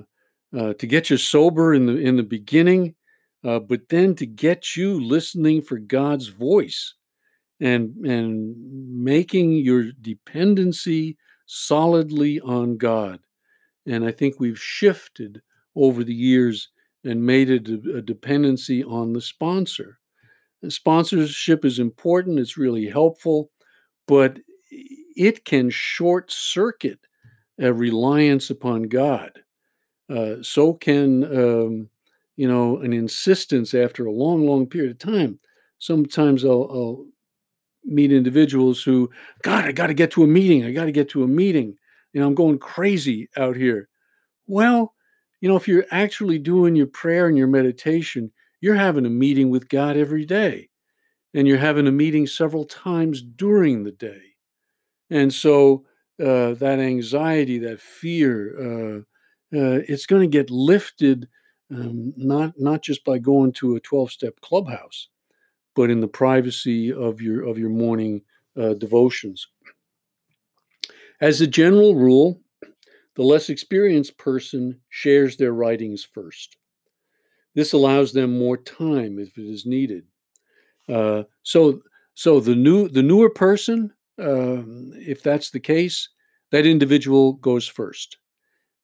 uh, 0.57 0.73
to 0.73 0.87
get 0.87 1.09
you 1.09 1.17
sober 1.17 1.73
in 1.73 1.85
the 1.85 1.97
in 1.97 2.15
the 2.15 2.23
beginning, 2.23 2.95
uh, 3.43 3.59
but 3.59 3.89
then 3.89 4.15
to 4.15 4.25
get 4.25 4.75
you 4.75 5.03
listening 5.03 5.61
for 5.61 5.77
God's 5.77 6.27
voice 6.27 6.95
and 7.59 7.95
and 8.05 8.55
making 9.03 9.51
your 9.53 9.91
dependency 10.01 11.17
solidly 11.45 12.39
on 12.41 12.77
God. 12.77 13.19
And 13.85 14.05
I 14.05 14.11
think 14.11 14.39
we've 14.39 14.59
shifted 14.59 15.41
over 15.75 16.03
the 16.03 16.13
years 16.13 16.69
and 17.03 17.25
made 17.25 17.49
it 17.49 17.69
a, 17.69 17.97
a 17.97 18.01
dependency 18.01 18.83
on 18.83 19.13
the 19.13 19.21
sponsor. 19.21 19.99
And 20.61 20.73
sponsorship 20.73 21.63
is 21.63 21.79
important, 21.79 22.39
it's 22.39 22.57
really 22.57 22.87
helpful, 22.87 23.51
but 24.07 24.39
it 25.17 25.45
can 25.45 25.69
short 25.69 26.31
circuit 26.31 26.99
a 27.59 27.73
reliance 27.73 28.49
upon 28.49 28.83
God. 28.83 29.31
Uh, 30.09 30.35
so 30.41 30.73
can 30.73 31.23
um, 31.25 31.89
you 32.35 32.47
know 32.47 32.77
an 32.77 32.93
insistence 32.93 33.73
after 33.73 34.05
a 34.05 34.11
long, 34.11 34.45
long 34.45 34.67
period 34.67 34.91
of 34.91 34.99
time. 34.99 35.39
Sometimes 35.79 36.45
I'll, 36.45 36.69
I'll 36.71 37.05
meet 37.83 38.11
individuals 38.11 38.83
who, 38.83 39.09
God, 39.43 39.65
I 39.65 39.71
got 39.71 39.87
to 39.87 39.93
get 39.93 40.11
to 40.11 40.23
a 40.23 40.27
meeting. 40.27 40.65
I 40.65 40.71
got 40.71 40.85
to 40.85 40.91
get 40.91 41.09
to 41.09 41.23
a 41.23 41.27
meeting. 41.27 41.75
You 42.13 42.21
know, 42.21 42.27
I'm 42.27 42.35
going 42.35 42.59
crazy 42.59 43.29
out 43.37 43.55
here. 43.55 43.89
Well, 44.47 44.93
you 45.41 45.49
know, 45.49 45.55
if 45.55 45.67
you're 45.67 45.85
actually 45.91 46.39
doing 46.39 46.75
your 46.75 46.87
prayer 46.87 47.27
and 47.27 47.37
your 47.37 47.47
meditation, 47.47 48.31
you're 48.59 48.75
having 48.75 49.05
a 49.05 49.09
meeting 49.09 49.49
with 49.49 49.69
God 49.69 49.97
every 49.97 50.25
day. 50.25 50.69
And 51.33 51.47
you're 51.47 51.57
having 51.57 51.87
a 51.87 51.91
meeting 51.91 52.25
several 52.25 52.65
times 52.65 53.21
during 53.21 53.83
the 53.83 53.91
day. 53.91 54.21
And 55.09 55.33
so 55.33 55.85
uh, 56.19 56.53
that 56.55 56.79
anxiety, 56.79 57.59
that 57.59 57.79
fear, 57.79 58.55
uh, 58.59 58.97
uh, 59.55 59.81
it's 59.87 60.05
going 60.05 60.21
to 60.21 60.27
get 60.27 60.49
lifted 60.49 61.27
um, 61.69 62.13
not 62.15 62.53
not 62.57 62.81
just 62.81 63.03
by 63.03 63.17
going 63.17 63.51
to 63.53 63.75
a 63.75 63.79
12 63.81 64.11
step 64.11 64.39
clubhouse 64.39 65.09
but 65.77 65.91
in 65.91 66.01
the 66.01 66.07
privacy 66.07 66.91
of 66.91 67.21
your 67.21 67.47
of 67.47 67.59
your 67.59 67.69
morning 67.69 68.21
uh, 68.59 68.73
devotions. 68.73 69.47
As 71.21 71.39
a 71.39 71.47
general 71.47 71.95
rule, 71.95 72.41
the 73.15 73.23
less 73.23 73.47
experienced 73.49 74.17
person 74.17 74.81
shares 74.89 75.37
their 75.37 75.53
writings 75.53 76.03
first. 76.03 76.57
This 77.53 77.73
allows 77.73 78.13
them 78.13 78.37
more 78.37 78.57
time 78.57 79.19
if 79.19 79.37
it 79.37 79.45
is 79.45 79.65
needed. 79.65 80.05
Uh, 80.89 81.23
so, 81.43 81.81
so 82.15 82.39
the 82.39 82.55
new 82.55 82.89
the 82.89 83.03
newer 83.03 83.29
person, 83.29 83.93
uh, 84.19 84.63
if 84.95 85.23
that's 85.23 85.51
the 85.51 85.59
case, 85.59 86.09
that 86.51 86.65
individual 86.65 87.33
goes 87.33 87.67
first, 87.67 88.17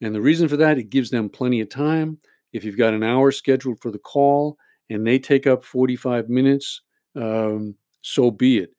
and 0.02 0.14
the 0.14 0.22
reason 0.22 0.48
for 0.48 0.58
that 0.58 0.78
it 0.78 0.90
gives 0.90 1.10
them 1.10 1.30
plenty 1.30 1.62
of 1.62 1.70
time. 1.70 2.20
If 2.52 2.64
you've 2.64 2.78
got 2.78 2.94
an 2.94 3.04
hour 3.04 3.32
scheduled 3.32 3.80
for 3.82 3.90
the 3.90 4.00
call, 4.00 4.58
and 4.90 5.06
they 5.06 5.18
take 5.18 5.48
up 5.48 5.64
45 5.64 6.30
minutes, 6.30 6.82
um, 7.16 7.76
so 8.02 8.30
be 8.30 8.60
it. 8.60 8.72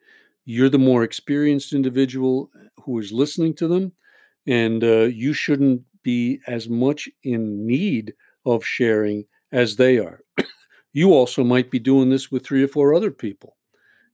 You're 0.45 0.69
the 0.69 0.79
more 0.79 1.03
experienced 1.03 1.73
individual 1.73 2.51
who 2.85 2.99
is 2.99 3.13
listening 3.13 3.55
to 3.55 3.69
them, 3.69 3.93
and 4.47 4.85
uh, 4.85 5.05
you 5.05 5.33
shouldn't 5.33 5.83
be 6.03 6.41
as 6.47 6.69
much 6.69 7.09
in 7.23 7.67
need 7.67 8.15
of 8.45 8.65
sharing 8.65 9.25
as 9.53 9.77
they 9.77 9.99
are. 9.99 10.21
you 10.93 11.13
also 11.13 11.43
might 11.43 11.71
be 11.71 11.79
doing 11.79 12.11
this 12.11 12.31
with 12.31 12.45
three 12.45 12.63
or 12.63 12.69
four 12.69 12.95
other 12.95 13.11
people. 13.11 13.57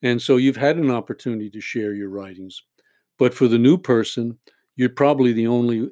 And 0.02 0.20
so 0.20 0.36
you've 0.36 0.56
had 0.56 0.76
an 0.76 0.90
opportunity 0.90 1.50
to 1.50 1.60
share 1.60 1.94
your 1.94 2.08
writings. 2.08 2.62
But 3.18 3.34
for 3.34 3.48
the 3.48 3.58
new 3.58 3.76
person, 3.76 4.38
you're 4.76 4.88
probably 4.88 5.32
the 5.32 5.46
only 5.46 5.90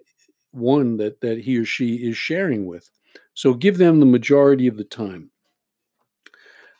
one 0.53 0.97
that, 0.97 1.21
that 1.21 1.41
he 1.41 1.59
or 1.59 1.65
she 1.65 1.97
is 1.97 2.17
sharing 2.17 2.67
with. 2.67 2.88
So 3.35 3.55
give 3.55 3.79
them 3.79 4.00
the 4.00 4.07
majority 4.07 4.67
of 4.67 4.77
the 4.77 4.85
time. 4.85 5.31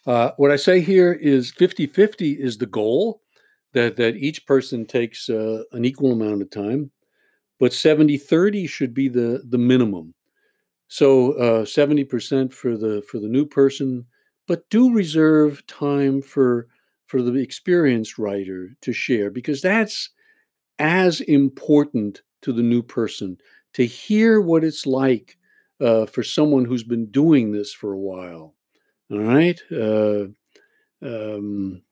Uh, 0.07 0.31
what 0.39 0.51
I 0.51 0.57
say 0.57 0.81
here 0.81 1.13
is 1.13 1.53
50 1.53 1.87
50 1.87 2.33
is 2.33 2.57
the 2.57 2.67
goal, 2.67 3.21
that, 3.75 3.97
that 3.97 4.17
each 4.17 4.47
person 4.47 4.87
takes 4.87 5.29
uh, 5.29 5.63
an 5.73 5.85
equal 5.85 6.13
amount 6.13 6.43
of 6.43 6.51
time, 6.51 6.91
but 7.61 7.73
70 7.73 8.17
30 8.17 8.67
should 8.67 8.95
be 8.95 9.09
the, 9.09 9.43
the 9.49 9.59
minimum. 9.59 10.15
So 10.89 11.33
uh, 11.33 11.65
70% 11.65 12.53
for 12.53 12.79
the 12.79 13.03
for 13.03 13.19
the 13.21 13.29
new 13.29 13.45
person, 13.45 14.07
but 14.47 14.69
do 14.71 14.93
reserve 14.93 15.67
time 15.67 16.23
for 16.23 16.69
for 17.09 17.21
the 17.21 17.35
experienced 17.35 18.19
writer 18.19 18.71
to 18.83 18.93
share 18.93 19.31
because 19.31 19.61
that's 19.61 20.11
as 20.79 21.21
important 21.21 22.23
to 22.43 22.53
the 22.53 22.63
new 22.63 22.83
person 22.83 23.37
to 23.75 23.85
hear 23.85 24.41
what 24.41 24.63
it's 24.63 24.87
like 24.87 25.37
uh, 25.81 26.07
for 26.07 26.23
someone 26.23 26.65
who's 26.65 26.85
been 26.85 27.11
doing 27.11 27.51
this 27.51 27.73
for 27.73 27.93
a 27.93 27.99
while 27.99 28.55
all 29.11 29.21
right. 29.21 29.61
Uh, 29.73 30.27
um, 31.03 31.83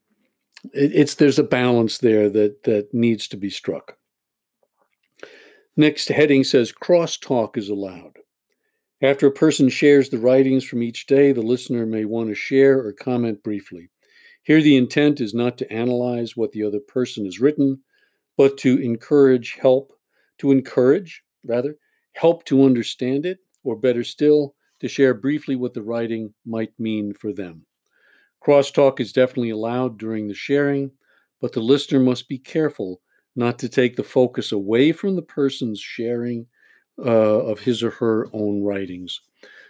it, 0.73 0.93
it's 0.95 1.15
there's 1.15 1.39
a 1.39 1.45
balance 1.45 1.99
there 1.99 2.29
that 2.31 2.65
that 2.65 2.93
needs 2.93 3.29
to 3.29 3.37
be 3.37 3.51
struck. 3.51 3.97
Next 5.77 6.09
heading 6.09 6.45
says 6.45 6.73
crosstalk 6.73 7.57
is 7.57 7.69
allowed. 7.69 8.19
After 9.03 9.27
a 9.27 9.33
person 9.33 9.69
shares 9.69 10.09
the 10.09 10.19
writings 10.19 10.65
from 10.65 10.83
each 10.83 11.07
day, 11.07 11.33
the 11.33 11.43
listener 11.43 11.85
may 11.85 12.07
want 12.07 12.29
to 12.31 12.35
share 12.35 12.79
or 12.79 12.93
comment 12.93 13.43
briefly. 13.43 13.91
Here, 14.47 14.63
the 14.63 14.77
intent 14.77 15.21
is 15.21 15.35
not 15.35 15.59
to 15.59 15.73
analyze 15.73 16.37
what 16.37 16.53
the 16.53 16.63
other 16.63 16.79
person 16.79 17.25
has 17.25 17.41
written, 17.41 17.81
but 18.37 18.57
to 18.59 18.79
encourage 18.79 19.59
help, 19.61 19.93
to 20.39 20.53
encourage, 20.53 21.25
rather, 21.45 21.77
help 22.13 22.45
to 22.45 22.63
understand 22.63 23.27
it, 23.27 23.41
or 23.65 23.75
better 23.75 24.05
still, 24.05 24.55
to 24.79 24.87
share 24.87 25.15
briefly 25.15 25.57
what 25.57 25.75
the 25.75 25.83
writing 25.83 26.33
might 26.45 26.71
mean 26.79 27.13
for 27.13 27.33
them. 27.33 27.67
Crosstalk 28.41 29.01
is 29.01 29.13
definitely 29.13 29.51
allowed 29.51 29.99
during 29.99 30.29
the 30.29 30.35
sharing, 30.35 30.93
but 31.41 31.53
the 31.53 31.59
listener 31.59 31.99
must 31.99 32.29
be 32.29 32.39
careful 32.39 33.01
not 33.35 33.59
to 33.59 33.69
take 33.69 33.97
the 33.97 34.05
focus 34.05 34.53
away 34.53 34.93
from 34.93 35.17
the 35.17 35.23
person's 35.23 35.81
sharing 35.81 36.47
uh, 37.05 37.11
of 37.11 37.59
his 37.59 37.83
or 37.83 37.91
her 37.91 38.29
own 38.33 38.63
writings. 38.63 39.21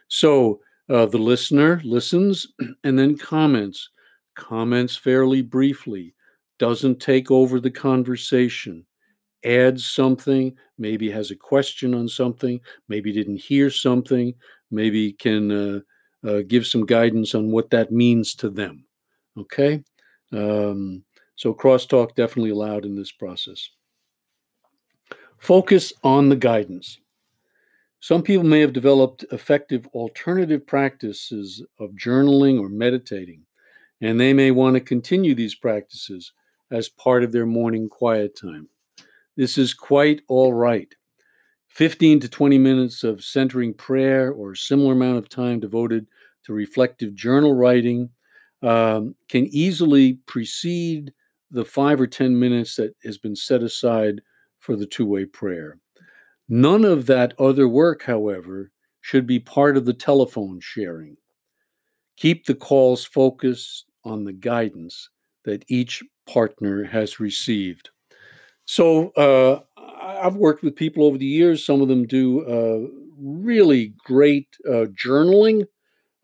So 0.09 0.61
uh, 0.91 1.07
the 1.07 1.17
listener 1.17 1.81
listens 1.83 2.47
and 2.85 2.99
then 2.99 3.17
comments, 3.17 3.89
comments 4.37 4.97
fairly 4.97 5.43
briefly, 5.43 6.15
doesn't 6.59 7.01
take 7.01 7.31
over 7.31 7.61
the 7.61 7.71
conversation, 7.71 8.87
adds 9.45 9.87
something, 9.87 10.55
maybe 10.79 11.11
has 11.11 11.31
a 11.31 11.37
question 11.37 11.95
on 11.95 12.09
something, 12.09 12.61
maybe 12.89 13.13
didn't 13.13 13.41
hear 13.41 13.71
something, 13.71 14.35
maybe 14.71 15.13
can 15.13 15.51
uh, 15.51 15.81
uh, 16.29 16.43
give 16.47 16.67
some 16.67 16.87
guidance 16.87 17.35
on 17.35 17.51
what 17.51 17.71
that 17.71 17.93
means 17.93 18.35
to 18.35 18.51
them. 18.51 18.85
Okay? 19.39 19.83
Um, 20.33 21.05
so, 21.37 21.53
crosstalk 21.53 22.15
definitely 22.15 22.51
allowed 22.51 22.85
in 22.85 22.97
this 22.97 23.13
process. 23.13 23.71
Focus 25.39 25.93
on 26.03 26.29
the 26.29 26.37
guidance. 26.37 26.99
Some 28.01 28.23
people 28.23 28.45
may 28.45 28.61
have 28.61 28.73
developed 28.73 29.25
effective 29.33 29.87
alternative 29.89 30.67
practices 30.67 31.65
of 31.79 31.91
journaling 31.91 32.61
or 32.61 32.69
meditating. 32.69 33.46
And 34.01 34.21
they 34.21 34.33
may 34.33 34.51
want 34.51 34.75
to 34.75 34.81
continue 34.81 35.35
these 35.35 35.55
practices 35.55 36.33
as 36.71 36.89
part 36.89 37.23
of 37.23 37.33
their 37.33 37.47
morning 37.47 37.89
quiet 37.89 38.37
time. 38.39 38.69
This 39.37 39.59
is 39.59 39.75
quite 39.75 40.23
all 40.29 40.53
right. 40.53 40.95
15 41.69 42.21
to 42.21 42.29
20 42.29 42.59
minutes 42.59 43.05
of 43.05 43.23
centering 43.23 43.75
prayer 43.75 44.33
or 44.33 44.55
similar 44.55 44.93
amount 44.93 45.19
of 45.19 45.29
time 45.29 45.61
devoted 45.61 46.07
to 46.45 46.53
reflective 46.53 47.15
journal 47.15 47.55
writing 47.55 48.09
um, 48.63 49.15
can 49.29 49.47
easily 49.49 50.15
precede 50.27 51.13
the 51.51 51.65
five 51.65 52.01
or 52.01 52.07
10 52.07 52.39
minutes 52.39 52.77
that 52.77 52.95
has 53.05 53.19
been 53.19 53.37
set 53.37 53.63
aside 53.63 54.21
for 54.59 54.75
the 54.75 54.87
two 54.87 55.07
way 55.07 55.25
prayer. 55.25 55.79
None 56.49 56.85
of 56.85 57.07
that 57.07 57.35
other 57.39 57.69
work, 57.69 58.05
however, 58.05 58.71
should 59.01 59.27
be 59.27 59.39
part 59.39 59.77
of 59.77 59.85
the 59.85 59.93
telephone 59.93 60.61
sharing. 60.61 61.17
Keep 62.17 62.47
the 62.47 62.55
calls 62.55 63.05
focused 63.05 63.87
on 64.05 64.25
the 64.25 64.33
guidance 64.33 65.11
that 65.45 65.65
each 65.69 66.03
partner 66.27 66.85
has 66.85 67.21
received. 67.21 67.91
So, 68.65 69.11
uh, 69.11 69.61
I've 69.77 70.37
worked 70.37 70.63
with 70.63 70.77
people 70.77 71.05
over 71.05 71.19
the 71.19 71.27
years. 71.27 71.65
Some 71.65 71.83
of 71.83 71.89
them 71.89 72.07
do 72.07 72.43
uh, 72.47 72.89
really 73.19 73.95
great 74.05 74.49
uh, 74.69 74.87
journaling. 75.05 75.67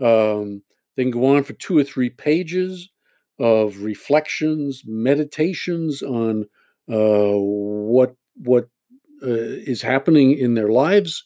Um, 0.01 0.63
they 0.97 1.05
can 1.05 1.13
go 1.13 1.37
on 1.37 1.45
for 1.45 1.55
two 1.55 1.79
or 1.79 1.85
three 1.85 2.11
pages 2.11 2.91
of 3.39 3.83
reflections, 3.83 4.83
meditations 4.87 6.03
on 6.03 6.47
uh, 6.91 7.37
what 7.39 8.15
what 8.37 8.69
uh, 9.23 9.29
is 9.29 9.83
happening 9.83 10.39
in 10.39 10.55
their 10.55 10.71
lives, 10.71 11.25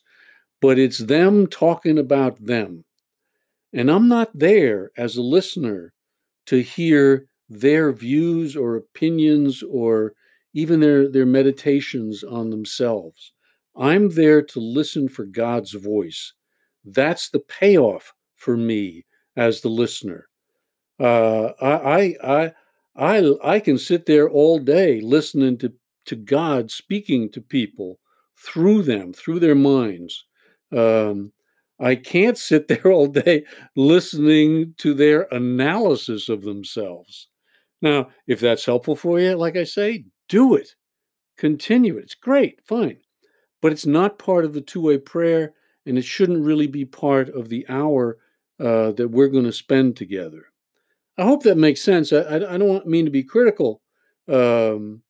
but 0.63 0.79
it's 0.79 1.01
them 1.01 1.49
talking 1.49 1.99
about 1.99 2.45
them. 2.45 2.86
And 3.77 3.91
I'm 3.91 4.09
not 4.09 4.31
there 4.33 4.91
as 4.97 5.17
a 5.19 5.23
listener 5.23 5.93
to 6.47 6.63
hear 6.63 7.27
their 7.47 7.93
views 7.93 8.57
or 8.57 8.75
opinions 8.75 9.63
or 9.63 10.15
even 10.55 10.81
their, 10.81 11.11
their 11.11 11.27
meditations 11.27 12.25
on 12.25 12.49
themselves. 12.49 13.35
I'm 13.77 14.09
there 14.15 14.41
to 14.41 14.61
listen 14.61 15.11
for 15.11 15.27
God's 15.27 15.75
voice. 15.75 16.33
That's 16.87 17.29
the 17.29 17.39
payoff 17.39 18.15
for 18.35 18.57
me 18.57 19.05
as 19.37 19.61
the 19.61 19.69
listener. 19.69 20.29
Uh, 20.99 21.49
I, 21.61 22.17
I, 22.25 22.53
I, 22.97 23.35
I 23.45 23.61
can 23.61 23.77
sit 23.77 24.07
there 24.07 24.27
all 24.27 24.59
day 24.59 25.03
listening 25.03 25.59
to, 25.59 25.75
to 26.07 26.17
God 26.17 26.71
speaking 26.71 27.31
to 27.33 27.43
people 27.43 27.99
through 28.39 28.85
them, 28.85 29.13
through 29.13 29.41
their 29.41 29.55
minds. 29.55 30.25
Um, 30.75 31.33
I 31.79 31.95
can't 31.95 32.39
sit 32.39 32.69
there 32.69 32.87
all 32.87 33.07
day 33.07 33.45
listening 33.75 34.75
to 34.79 34.95
their 34.95 35.23
analysis 35.31 36.29
of 36.29 36.43
themselves. 36.43 37.29
Now, 37.83 38.09
if 38.27 38.41
that's 38.41 38.65
helpful 38.65 38.97
for 38.97 39.21
you, 39.21 39.35
like 39.35 39.57
I 39.57 39.65
say, 39.65 40.05
do 40.29 40.55
it. 40.55 40.75
Continue 41.37 41.99
it. 41.99 42.05
It's 42.05 42.15
great, 42.15 42.61
fine. 42.67 42.99
But 43.61 43.73
it's 43.73 43.87
not 43.87 44.19
part 44.19 44.45
of 44.45 44.55
the 44.55 44.61
two 44.61 44.81
way 44.81 44.99
prayer, 44.99 45.55
and 45.85 45.99
it 45.99 46.05
shouldn't 46.05 46.45
really 46.45 46.67
be 46.67 46.85
part 46.85 47.29
of 47.29 47.49
the 47.49 47.67
hour 47.69 48.19
uh, 48.59 48.93
that 48.93 49.09
we're 49.09 49.29
going 49.29 49.45
to 49.45 49.53
spend 49.53 49.97
together. 49.97 50.47
I 51.19 51.25
hope 51.25 51.43
that 51.43 51.57
makes 51.57 51.83
sense. 51.83 52.13
I, 52.13 52.37
I, 52.37 52.59
don't 52.59 52.87
mean 52.87 53.05
to 53.07 53.11
be 53.11 53.23
critical, 53.23 53.83
um, 54.29 55.03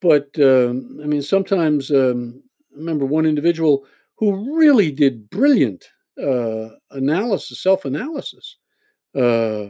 but 0.00 0.28
um, 0.40 1.00
I 1.02 1.06
mean, 1.06 1.22
sometimes 1.22 1.90
um, 1.90 2.42
I 2.72 2.78
remember 2.78 3.06
one 3.06 3.26
individual 3.26 3.84
who 4.16 4.56
really 4.56 4.90
did 4.90 5.30
brilliant 5.30 5.88
uh, 6.22 6.68
analysis, 6.90 7.60
self 7.60 7.84
analysis. 7.84 8.56
Uh, 9.14 9.66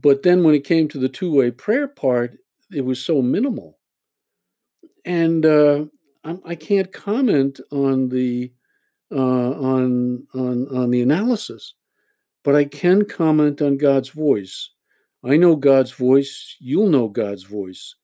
but 0.00 0.22
then 0.22 0.42
when 0.42 0.54
it 0.54 0.64
came 0.64 0.88
to 0.88 0.98
the 0.98 1.08
two 1.08 1.32
way 1.32 1.50
prayer 1.50 1.88
part, 1.88 2.36
it 2.70 2.84
was 2.84 3.04
so 3.04 3.20
minimal. 3.22 3.78
And 5.04 5.44
uh, 5.44 5.84
I, 6.24 6.38
I 6.44 6.54
can't 6.54 6.92
comment 6.92 7.60
on 7.70 8.08
the 8.08 8.52
uh, 9.12 9.16
on 9.52 10.26
on 10.34 10.68
on 10.76 10.90
the 10.90 11.02
analysis, 11.02 11.74
but 12.42 12.56
I 12.56 12.64
can 12.64 13.04
comment 13.04 13.60
on 13.62 13.76
God's 13.76 14.08
voice. 14.08 14.70
I 15.24 15.36
know 15.36 15.56
God's 15.56 15.92
voice. 15.92 16.56
You'll 16.60 16.90
know 16.90 17.08
God's 17.08 17.44
voice. 17.44 17.94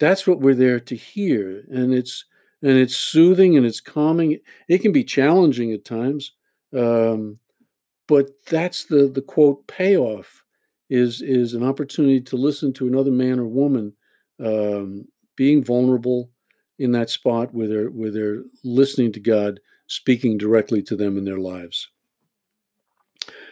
That's 0.00 0.26
what 0.26 0.40
we're 0.40 0.54
there 0.54 0.80
to 0.80 0.96
hear, 0.96 1.64
and 1.70 1.92
it's 1.92 2.24
and 2.62 2.78
it's 2.78 2.96
soothing 2.96 3.56
and 3.56 3.66
it's 3.66 3.80
calming. 3.80 4.38
It 4.68 4.78
can 4.78 4.92
be 4.92 5.04
challenging 5.04 5.72
at 5.72 5.84
times, 5.84 6.32
um, 6.74 7.38
but 8.06 8.30
that's 8.50 8.84
the 8.86 9.08
the 9.08 9.22
quote 9.22 9.66
payoff 9.66 10.44
is 10.90 11.22
is 11.22 11.54
an 11.54 11.62
opportunity 11.62 12.20
to 12.20 12.36
listen 12.36 12.72
to 12.74 12.86
another 12.86 13.10
man 13.10 13.38
or 13.38 13.46
woman 13.46 13.94
um, 14.44 15.06
being 15.36 15.64
vulnerable 15.64 16.30
in 16.78 16.92
that 16.92 17.10
spot 17.10 17.54
where 17.54 17.68
they're 17.68 17.90
where 17.90 18.10
they're 18.10 18.42
listening 18.62 19.12
to 19.12 19.20
God 19.20 19.60
speaking 19.86 20.38
directly 20.38 20.82
to 20.82 20.96
them 20.96 21.16
in 21.16 21.24
their 21.24 21.38
lives. 21.38 21.88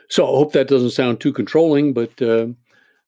So 0.08 0.24
I 0.24 0.28
hope 0.28 0.52
that 0.52 0.68
doesn't 0.68 0.90
sound 0.90 1.20
too 1.20 1.32
controlling, 1.32 1.94
but 1.94 2.20
uh, 2.20 2.48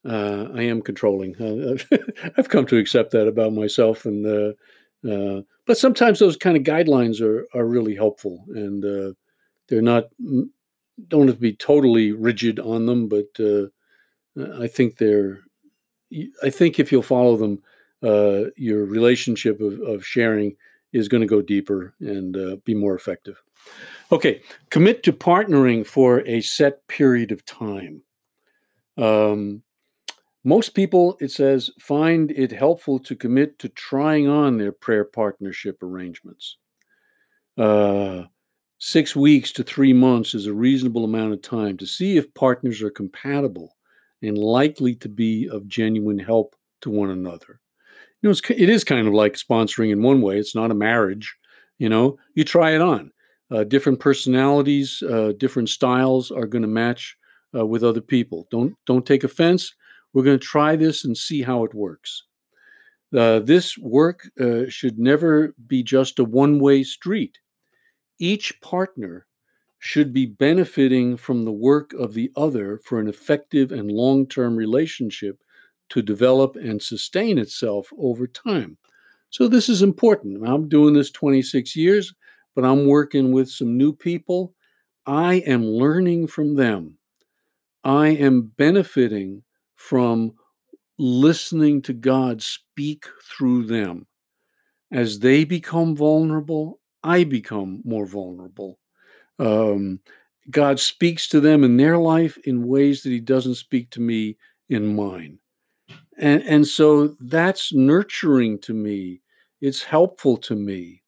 uh, 0.09 0.49
I 0.55 0.63
am 0.63 0.83
controlling. 0.83 1.37
Uh, 1.37 1.97
I've 2.39 2.49
come 2.49 2.67
to 2.67 2.79
accept 2.79 3.11
that 3.13 3.27
about 3.29 3.53
myself, 3.53 4.07
and 4.07 4.27
uh, 4.27 4.53
uh, 5.11 5.43
but 5.67 5.77
sometimes 5.77 6.19
those 6.19 6.37
kind 6.37 6.57
of 6.57 6.63
guidelines 6.63 7.21
are 7.21 7.47
are 7.55 7.67
really 7.67 7.95
helpful, 7.95 8.45
and 8.49 8.85
uh, 8.85 9.15
they're 9.69 9.83
not 9.83 10.05
don't 11.09 11.27
have 11.27 11.37
to 11.37 11.41
be 11.41 11.55
totally 11.55 12.13
rigid 12.13 12.61
on 12.61 12.87
them, 12.87 13.09
but 13.09 13.29
uh, 13.41 13.67
I 14.61 14.67
think 14.67 14.99
they're. 14.99 15.41
I 16.43 16.51
think 16.51 16.79
if 16.79 16.93
you'll 16.93 17.03
follow 17.03 17.37
them, 17.37 17.63
uh, 18.03 18.51
your 18.57 18.85
relationship 18.85 19.61
of, 19.61 19.81
of 19.81 20.07
sharing 20.07 20.55
is 20.93 21.09
going 21.09 21.23
to 21.23 21.27
go 21.27 21.43
deeper 21.43 21.95
and 21.99 22.37
uh, 22.37 22.57
be 22.65 22.75
more 22.75 22.95
effective. 22.95 23.43
Okay, 24.13 24.43
commit 24.71 25.03
to 25.05 25.13
partnering 25.13 25.85
for 25.85 26.21
a 26.21 26.41
set 26.41 26.87
period 26.87 27.33
of 27.33 27.45
time. 27.45 28.03
Um, 28.97 29.63
most 30.45 30.75
people, 30.75 31.17
it 31.21 31.31
says, 31.31 31.71
find 31.81 32.31
it 32.31 32.53
helpful 32.53 32.99
to 33.01 33.17
commit 33.17 33.59
to 33.61 33.69
trying 33.71 34.29
on 34.29 34.59
their 34.59 34.73
prayer 34.73 35.05
partnership 35.05 35.83
arrangements. 35.83 36.59
Uh, 37.57 38.25
six 38.85 39.17
weeks 39.17 39.51
to 39.51 39.63
three 39.63 39.95
months 39.95 40.35
is 40.35 40.45
a 40.45 40.53
reasonable 40.53 41.05
amount 41.05 41.33
of 41.33 41.41
time 41.41 41.75
to 41.75 41.87
see 41.87 42.19
if 42.19 42.35
partners 42.35 42.83
are 42.83 42.91
compatible 42.91 43.75
and 44.21 44.37
likely 44.37 44.95
to 44.95 45.09
be 45.09 45.49
of 45.51 45.67
genuine 45.67 46.19
help 46.19 46.55
to 46.83 46.91
one 46.91 47.09
another. 47.09 47.61
You 48.21 48.29
know, 48.29 48.31
it's, 48.31 48.43
it 48.51 48.69
is 48.69 48.85
kind 48.85 49.09
of 49.09 49.15
like 49.15 49.35
sponsoring 49.35 49.91
in 49.91 50.03
one 50.03 50.21
way. 50.21 50.39
It's 50.39 50.55
not 50.55 50.71
a 50.71 50.75
marriage. 50.75 51.35
You 51.79 51.89
know, 51.89 52.19
you 52.35 52.45
try 52.45 52.73
it 52.75 52.83
on. 52.83 53.11
Uh, 53.51 53.65
different 53.65 54.01
personalities, 54.01 55.03
uh, 55.03 55.33
different 55.39 55.71
styles 55.71 56.31
are 56.31 56.47
going 56.47 56.61
to 56.61 56.69
match 56.69 57.17
uh, 57.57 57.65
with 57.65 57.83
other 57.83 58.03
people. 58.03 58.47
Don't 58.51 58.75
don't 58.87 59.07
take 59.07 59.25
offense. 59.25 59.75
We're 60.13 60.25
going 60.25 60.39
to 60.39 60.47
try 60.47 60.77
this 60.77 61.07
and 61.07 61.17
see 61.17 61.41
how 61.41 61.65
it 61.65 61.73
works. 61.73 62.25
Uh, 63.17 63.39
this 63.39 63.79
work 63.79 64.29
uh, 64.39 64.65
should 64.69 64.99
never 64.99 65.55
be 65.67 65.83
just 65.83 66.19
a 66.19 66.25
one 66.25 66.59
way 66.59 66.83
street. 66.83 67.39
Each 68.19 68.61
partner 68.61 69.27
should 69.79 70.13
be 70.13 70.27
benefiting 70.27 71.17
from 71.17 71.45
the 71.45 71.53
work 71.53 71.93
of 71.93 72.15
the 72.15 72.33
other 72.37 72.79
for 72.85 72.99
an 73.01 73.09
effective 73.09 73.71
and 73.73 73.91
long 73.91 74.27
term 74.27 74.57
relationship 74.57 75.43
to 75.91 76.03
develop 76.03 76.57
and 76.57 76.83
sustain 76.83 77.39
itself 77.39 77.93
over 77.99 78.27
time. 78.27 78.79
So, 79.31 79.49
this 79.49 79.69
is 79.69 79.83
important. 79.83 80.47
I'm 80.49 80.69
doing 80.69 80.95
this 80.95 81.11
26 81.11 81.77
years, 81.77 82.15
but 82.55 82.65
I'm 82.65 82.87
working 82.87 83.33
with 83.33 83.51
some 83.51 83.77
new 83.77 83.93
people. 83.93 84.55
I 85.07 85.35
am 85.47 85.67
learning 85.67 86.29
from 86.29 86.55
them. 86.55 86.99
I 87.85 88.09
am 88.09 88.53
benefiting 88.57 89.43
from 89.77 90.33
listening 90.99 91.83
to 91.83 91.93
God 91.93 92.43
speak 92.43 93.07
through 93.23 93.67
them. 93.67 94.07
As 94.93 95.19
they 95.19 95.45
become 95.45 95.97
vulnerable, 95.97 96.81
I 97.05 97.25
become 97.25 97.83
more 97.85 98.07
vulnerable. 98.07 98.79
Um, 99.39 100.01
God 100.51 100.81
speaks 100.81 101.29
to 101.29 101.41
them 101.41 101.63
in 101.63 101.77
their 101.77 101.99
life 101.99 102.39
in 102.45 102.67
ways 102.67 103.03
that 103.03 103.11
He 103.11 103.21
doesn't 103.21 103.55
speak 103.57 103.91
to 103.91 104.01
me 104.01 104.37
in 104.69 104.97
mine. 104.97 105.39
And, 106.19 106.43
and 106.43 106.67
so 106.67 107.17
that's 107.21 107.73
nurturing 107.73 108.59
to 108.61 108.75
me. 108.75 109.21
It's 109.61 109.83
helpful 109.83 110.37
to 110.39 110.55
me. 110.55 111.03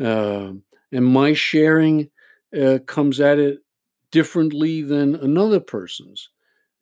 Uh, 0.00 0.52
and 0.92 1.04
my 1.04 1.32
sharing 1.32 2.10
uh, 2.58 2.78
comes 2.86 3.20
at 3.20 3.38
it 3.38 3.58
differently 4.10 4.82
than 4.82 5.14
another 5.16 5.60
person's. 5.60 6.30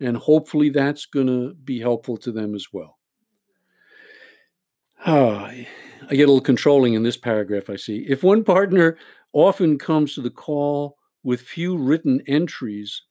And 0.01 0.17
hopefully 0.17 0.71
that's 0.71 1.07
going 1.07 1.27
to 1.27 1.55
be 1.55 1.81
helpful 1.81 2.17
to 2.19 2.33
them 2.33 2.55
as 2.55 2.67
well. 2.73 2.99
Ah, 5.05 5.51
I 6.11 6.15
get 6.15 6.25
a 6.25 6.33
little 6.33 6.41
controlling 6.41 6.95
in 6.95 7.03
this 7.03 7.17
paragraph, 7.17 7.71
I 7.71 7.77
see. 7.77 8.07
If 8.09 8.23
one 8.23 8.45
partner 8.45 8.99
often 9.33 9.79
comes 9.79 10.15
to 10.15 10.21
the 10.23 10.31
call 10.31 10.97
with 11.23 11.41
few 11.41 11.77
written 11.77 12.23
entries 12.27 13.03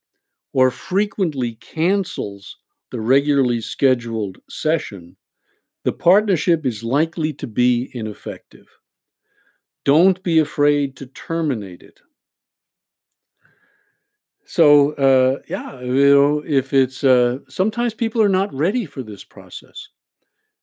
or 0.54 0.72
frequently 0.72 1.56
cancels 1.56 2.58
the 2.92 3.02
regularly 3.02 3.62
scheduled 3.62 4.40
session, 4.50 5.18
the 5.84 5.94
partnership 5.94 6.66
is 6.66 6.84
likely 6.84 7.34
to 7.34 7.48
be 7.48 7.92
ineffective. 7.94 8.68
Don't 9.86 10.22
be 10.22 10.40
afraid 10.40 10.98
to 10.98 11.06
terminate 11.06 11.82
it. 11.82 12.02
So, 14.46 14.92
uh, 14.94 15.42
yeah, 15.48 15.82
you 15.82 16.14
know, 16.14 16.44
if 16.46 16.72
it's 16.74 17.04
uh, 17.04 17.40
sometimes 17.48 17.94
people 17.94 18.22
are 18.22 18.30
not 18.30 18.54
ready 18.54 18.86
for 18.86 19.02
this 19.02 19.24
process, 19.24 19.90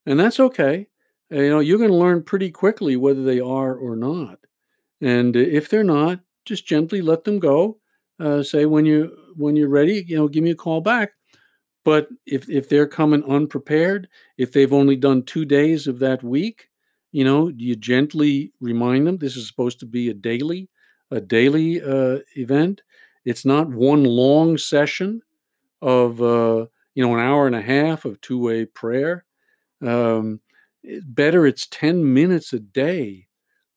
and 0.07 0.21
that's 0.21 0.41
okay. 0.41 0.89
You 1.33 1.49
know, 1.49 1.61
you're 1.61 1.79
going 1.79 1.91
to 1.91 1.97
learn 1.97 2.23
pretty 2.23 2.51
quickly 2.51 2.97
whether 2.97 3.23
they 3.23 3.41
are 3.41 3.75
or 3.75 3.97
not. 3.97 4.39
And 5.01 5.35
if 5.37 5.69
they're 5.69 5.85
not, 5.85 6.21
just 6.45 6.67
gently 6.67 7.01
let 7.03 7.25
them 7.25 7.39
go. 7.39 7.79
Uh, 8.21 8.43
say 8.43 8.67
when 8.67 8.85
you 8.85 9.17
when 9.37 9.57
you're 9.57 9.69
ready, 9.69 10.05
you 10.07 10.17
know, 10.17 10.29
give 10.29 10.45
me 10.45 10.51
a 10.51 10.55
call 10.55 10.81
back. 10.81 11.13
But 11.85 12.09
if 12.27 12.49
if 12.49 12.69
they're 12.69 12.87
coming 12.87 13.25
unprepared, 13.25 14.09
if 14.39 14.53
they've 14.53 14.73
only 14.73 14.97
done 14.97 15.25
two 15.25 15.45
days 15.45 15.87
of 15.87 15.99
that 16.01 16.23
week, 16.23 16.69
you 17.11 17.25
know, 17.25 17.49
you 17.57 17.75
gently 17.77 18.53
remind 18.61 19.07
them 19.07 19.19
this 19.19 19.37
is 19.37 19.49
supposed 19.49 19.81
to 19.81 19.87
be 19.87 20.09
a 20.11 20.15
daily 20.15 20.69
a 21.11 21.21
daily 21.21 21.83
uh, 21.83 22.19
event. 22.37 22.83
It's 23.25 23.45
not 23.45 23.69
one 23.69 24.05
long 24.05 24.59
session 24.59 25.23
of 25.83 26.23
uh, 26.23 26.67
you 26.95 27.05
know 27.05 27.15
an 27.15 27.21
hour 27.21 27.47
and 27.47 27.57
a 27.57 27.63
half 27.63 28.05
of 28.05 28.21
two 28.21 28.39
way 28.39 28.67
prayer. 28.67 29.25
Um, 29.83 30.41
better 31.05 31.47
it's 31.47 31.67
ten 31.67 32.13
minutes 32.13 32.53
a 32.53 32.59
day 32.59 33.27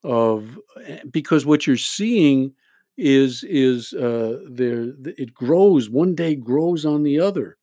of 0.03 0.59
eh, 0.85 0.99
because 1.09 1.45
what 1.45 1.65
you're 1.65 1.77
seeing 1.77 2.53
is 2.97 3.43
is 3.43 3.93
uh, 3.93 4.39
there 4.49 4.93
it 5.17 5.33
grows 5.33 5.89
one 5.89 6.15
day 6.15 6.35
grows 6.35 6.85
on 6.85 7.03
the 7.03 7.19
other. 7.19 7.57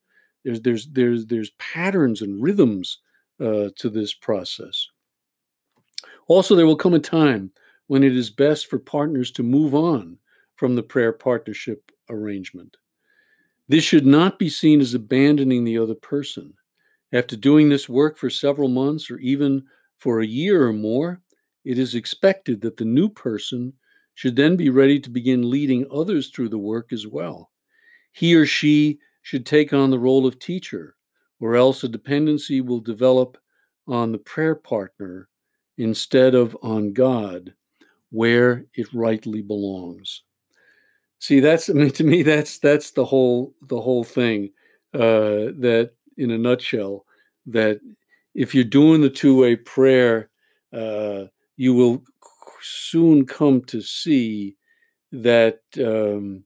There's 0.45 0.61
there's 0.61 0.89
there's 0.89 1.27
there's 1.27 1.51
patterns 1.59 2.21
and 2.21 2.43
rhythms 2.43 2.99
uh, 3.41 3.71
to 3.77 3.89
this 3.89 4.13
process. 4.13 4.89
Also 6.27 6.55
there 6.55 6.67
will 6.67 6.77
come 6.77 6.95
a 6.95 6.99
time 6.99 7.51
when 7.87 8.03
it 8.03 8.17
is 8.17 8.31
best 8.31 8.69
for 8.69 8.79
partners 8.79 9.31
to 9.33 9.43
move 9.43 9.75
on 9.75 10.19
from 10.57 10.77
the 10.77 10.83
prayer 10.83 11.13
partnership 11.13 11.91
arrangement. 12.09 12.77
This 13.69 13.85
should 13.85 14.07
not 14.07 14.39
be 14.39 14.49
seen 14.49 14.81
as 14.81 14.95
abandoning 14.95 15.65
the 15.65 15.79
other 15.79 15.95
person 15.95 16.55
after 17.12 17.37
doing 17.37 17.68
this 17.68 17.88
work 17.88 18.16
for 18.18 18.31
several 18.31 18.68
months 18.68 19.11
or 19.11 19.18
even 19.18 19.64
for 19.98 20.20
a 20.20 20.27
year 20.27 20.66
or 20.66 20.72
more 20.72 21.20
it 21.64 21.79
is 21.79 21.94
expected 21.94 22.61
that 22.61 22.77
the 22.77 22.85
new 22.85 23.09
person 23.09 23.72
should 24.14 24.37
then 24.37 24.57
be 24.57 24.68
ready 24.70 24.98
to 25.01 25.11
begin 25.11 25.48
leading 25.51 25.87
others 25.90 26.31
through 26.31 26.48
the 26.48 26.59
work 26.59 26.92
as 26.92 27.07
well. 27.07 27.51
He 28.12 28.35
or 28.35 28.46
she 28.46 28.98
should 29.22 29.46
take 29.46 29.72
on 29.72 29.90
the 29.90 29.98
role 29.98 30.27
of 30.27 30.38
teacher, 30.38 30.96
or 31.40 31.57
else 31.57 31.85
a 31.85 31.88
dependency 31.88 32.61
will 32.61 32.81
develop 32.81 33.38
on 33.87 34.12
the 34.12 34.18
prayer 34.18 34.55
partner 34.55 35.29
instead 35.79 36.35
of 36.35 36.57
on 36.62 36.92
God, 36.92 37.55
where 38.11 38.66
it 38.75 38.92
rightly 38.94 39.42
belongs. 39.42 40.22
See, 41.18 41.40
that's 41.40 41.70
I 41.70 41.72
mean 41.75 41.90
to 41.92 42.05
me 42.05 42.22
that's 42.22 42.59
that's 42.59 42.90
the 42.92 43.05
whole 43.05 43.55
the 43.62 43.81
whole 43.81 44.05
thing. 44.05 44.51
Uh, 44.94 45.57
that 45.61 45.92
in 46.16 46.31
a 46.31 46.38
nutshell, 46.38 47.05
that 47.46 47.81
if 48.35 48.55
you're 48.55 48.64
doing 48.64 49.01
the 49.01 49.11
two 49.11 49.37
way 49.37 49.57
prayer, 49.57 50.31
uh, 50.72 51.25
you 51.57 51.75
will 51.75 52.03
soon 52.61 53.27
come 53.27 53.61
to 53.62 53.81
see 53.81 54.57
that 55.11 55.61
um, 55.79 56.44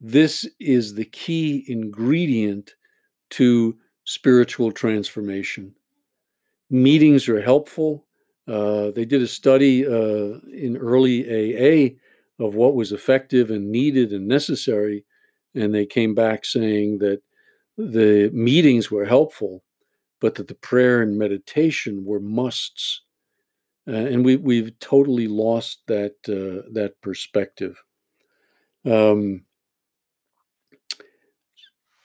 this 0.00 0.48
is 0.60 0.94
the 0.94 1.04
key 1.04 1.64
ingredient 1.68 2.74
to 3.30 3.76
spiritual 4.04 4.72
transformation. 4.72 5.74
Meetings 6.70 7.28
are 7.28 7.40
helpful. 7.40 8.06
Uh, 8.48 8.90
they 8.92 9.04
did 9.04 9.22
a 9.22 9.26
study 9.26 9.86
uh, 9.86 10.38
in 10.52 10.76
early 10.80 11.24
AA 11.26 11.96
of 12.44 12.54
what 12.54 12.74
was 12.74 12.92
effective 12.92 13.50
and 13.50 13.70
needed 13.70 14.12
and 14.12 14.28
necessary, 14.28 15.04
and 15.54 15.74
they 15.74 15.86
came 15.86 16.14
back 16.14 16.44
saying 16.44 16.98
that 16.98 17.20
the 17.76 18.30
meetings 18.32 18.90
were 18.90 19.04
helpful, 19.04 19.62
but 20.20 20.34
that 20.36 20.48
the 20.48 20.54
prayer 20.54 21.02
and 21.02 21.18
meditation 21.18 22.04
were 22.04 22.20
musts 22.20 23.02
uh, 23.88 23.92
and 23.92 24.24
we 24.24 24.36
we've 24.36 24.76
totally 24.80 25.28
lost 25.28 25.82
that 25.86 26.14
uh, 26.28 26.68
that 26.72 27.00
perspective. 27.02 27.80
Um, 28.84 29.44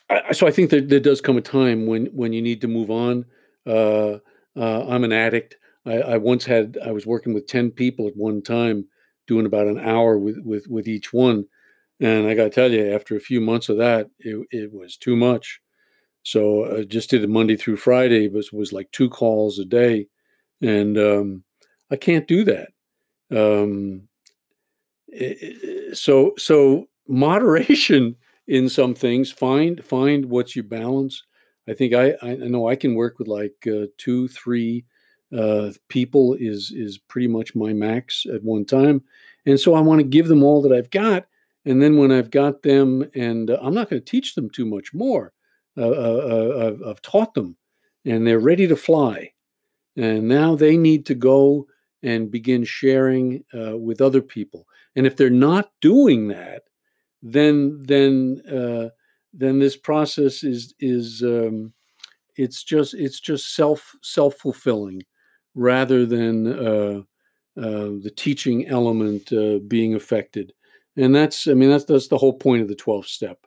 I, 0.10 0.34
so 0.34 0.46
I 0.46 0.52
think 0.52 0.70
that 0.70 0.90
there 0.90 1.00
does 1.00 1.22
come 1.22 1.38
a 1.38 1.42
time 1.42 1.88
when 1.88 2.08
when 2.08 2.34
you 2.34 2.42
need 2.42 2.62
to 2.62 2.68
move 2.68 2.92
on. 2.92 3.26
Uh, 3.66 4.20
uh, 4.56 4.86
I'm 4.88 5.04
an 5.04 5.14
addict. 5.14 5.58
I, 5.86 5.94
I, 5.94 6.18
once 6.18 6.46
had 6.46 6.78
I 6.86 6.92
was 6.92 7.08
working 7.08 7.34
with 7.34 7.48
ten 7.48 7.72
people 7.72 8.08
at 8.08 8.16
one 8.16 8.44
time, 8.44 8.86
doing 9.26 9.48
about 9.48 9.68
an 9.68 9.80
hour 9.80 10.20
with 10.20 10.38
with 10.44 10.68
with 10.68 10.88
each 10.88 11.12
one, 11.12 11.46
and 12.02 12.28
I 12.28 12.34
got 12.34 12.46
to 12.46 12.50
tell 12.50 12.72
you, 12.72 12.94
after 12.94 13.16
a 13.16 13.22
few 13.22 13.42
months 13.42 13.70
of 13.70 13.78
that, 13.78 14.10
it, 14.20 14.48
it 14.52 14.74
was 14.74 14.98
too 14.98 15.16
much. 15.16 15.62
So 16.24 16.80
I 16.80 16.84
just 16.84 17.10
did 17.10 17.24
it 17.24 17.30
Monday 17.30 17.56
through 17.56 17.78
Friday, 17.78 18.28
but 18.28 18.38
was 18.38 18.52
was 18.54 18.74
like 18.74 18.92
two 18.92 19.10
calls 19.10 19.60
a 19.60 19.66
day, 19.66 20.08
and 20.62 20.98
um, 20.98 21.44
I 21.92 21.96
can't 21.98 22.28
do 22.28 22.44
that. 22.46 22.70
Um, 23.32 24.08
so 25.94 26.34
so 26.38 26.86
moderation 27.08 28.16
in 28.48 28.70
some 28.70 28.94
things. 28.96 29.32
Find 29.32 29.84
find 29.84 30.26
what's 30.26 30.56
your 30.56 30.66
balance. 30.66 31.24
I 31.68 31.74
think 31.74 31.94
I 31.94 32.16
I 32.22 32.36
know 32.36 32.68
I 32.68 32.76
can 32.76 32.96
work 32.96 33.20
with 33.20 33.28
like 33.28 33.56
uh, 33.68 33.88
two 33.98 34.28
three 34.28 34.86
uh, 35.36 35.72
people 35.90 36.36
is 36.40 36.72
is 36.76 36.98
pretty 36.98 37.28
much 37.28 37.56
my 37.56 37.74
max 37.74 38.26
at 38.34 38.44
one 38.44 38.66
time, 38.66 39.04
and 39.46 39.60
so 39.60 39.74
I 39.74 39.82
want 39.82 40.00
to 40.00 40.08
give 40.08 40.28
them 40.28 40.44
all 40.44 40.62
that 40.64 40.74
I've 40.74 40.92
got. 40.92 41.26
And 41.66 41.82
then 41.82 41.98
when 41.98 42.12
I've 42.12 42.32
got 42.32 42.64
them, 42.64 43.10
and 43.14 43.50
uh, 43.50 43.60
I'm 43.62 43.74
not 43.74 43.90
going 43.90 44.02
to 44.02 44.06
teach 44.06 44.36
them 44.36 44.50
too 44.50 44.66
much 44.66 44.94
more. 44.94 45.34
Uh, 45.78 45.90
uh, 45.90 46.74
uh, 46.84 46.90
I've, 46.90 47.02
taught 47.02 47.34
them, 47.34 47.56
and 48.04 48.28
they're 48.28 48.40
ready 48.40 48.68
to 48.68 48.76
fly. 48.76 49.32
And 49.96 50.28
now 50.28 50.56
they 50.56 50.76
need 50.76 51.06
to 51.06 51.16
go 51.16 51.68
and 52.04 52.30
begin 52.30 52.66
sharing 52.66 53.46
uh, 53.54 53.78
with 53.78 54.02
other 54.02 54.22
people. 54.22 54.68
And 54.96 55.08
if 55.08 55.16
they're 55.16 55.30
not 55.30 55.72
doing 55.80 56.28
that, 56.28 56.64
then 57.22 57.80
then 57.86 58.42
then 59.34 59.60
this 59.60 59.78
process 59.78 60.44
is 60.44 60.74
is 60.80 61.24
um, 61.24 61.74
it's 62.36 62.64
just 62.64 62.94
it's 62.94 63.20
just 63.20 63.56
self 63.56 63.96
self 64.02 64.36
fulfilling 64.36 65.04
rather 65.56 66.06
than 66.06 66.48
uh, 66.48 67.02
uh, 67.58 67.92
the 68.02 68.14
teaching 68.16 68.68
element 68.68 69.32
uh, 69.34 69.60
being 69.68 69.96
affected. 69.96 70.54
And 70.98 71.16
that's 71.16 71.48
I 71.48 71.54
mean 71.54 71.70
that's 71.70 71.86
that's 71.86 72.10
the 72.10 72.18
whole 72.18 72.38
point 72.38 72.62
of 72.62 72.68
the 72.68 72.76
twelfth 72.76 73.08
step. 73.08 73.40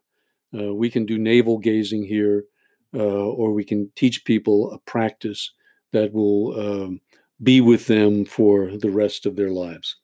Uh, 0.56 0.74
we 0.74 0.88
can 0.90 1.04
do 1.04 1.18
navel 1.18 1.58
gazing 1.58 2.04
here, 2.04 2.44
or 2.92 3.52
we 3.52 3.64
can 3.64 3.90
teach 3.96 4.24
people 4.24 4.72
a 4.72 4.78
practice 4.90 5.52
that 5.92 6.12
will 6.12 6.58
um, 6.58 7.00
be 7.42 7.60
with 7.60 7.86
them 7.86 8.24
for 8.24 8.76
the 8.76 8.90
rest 8.90 9.26
of 9.26 9.36
their 9.36 9.50
lives. 9.50 9.96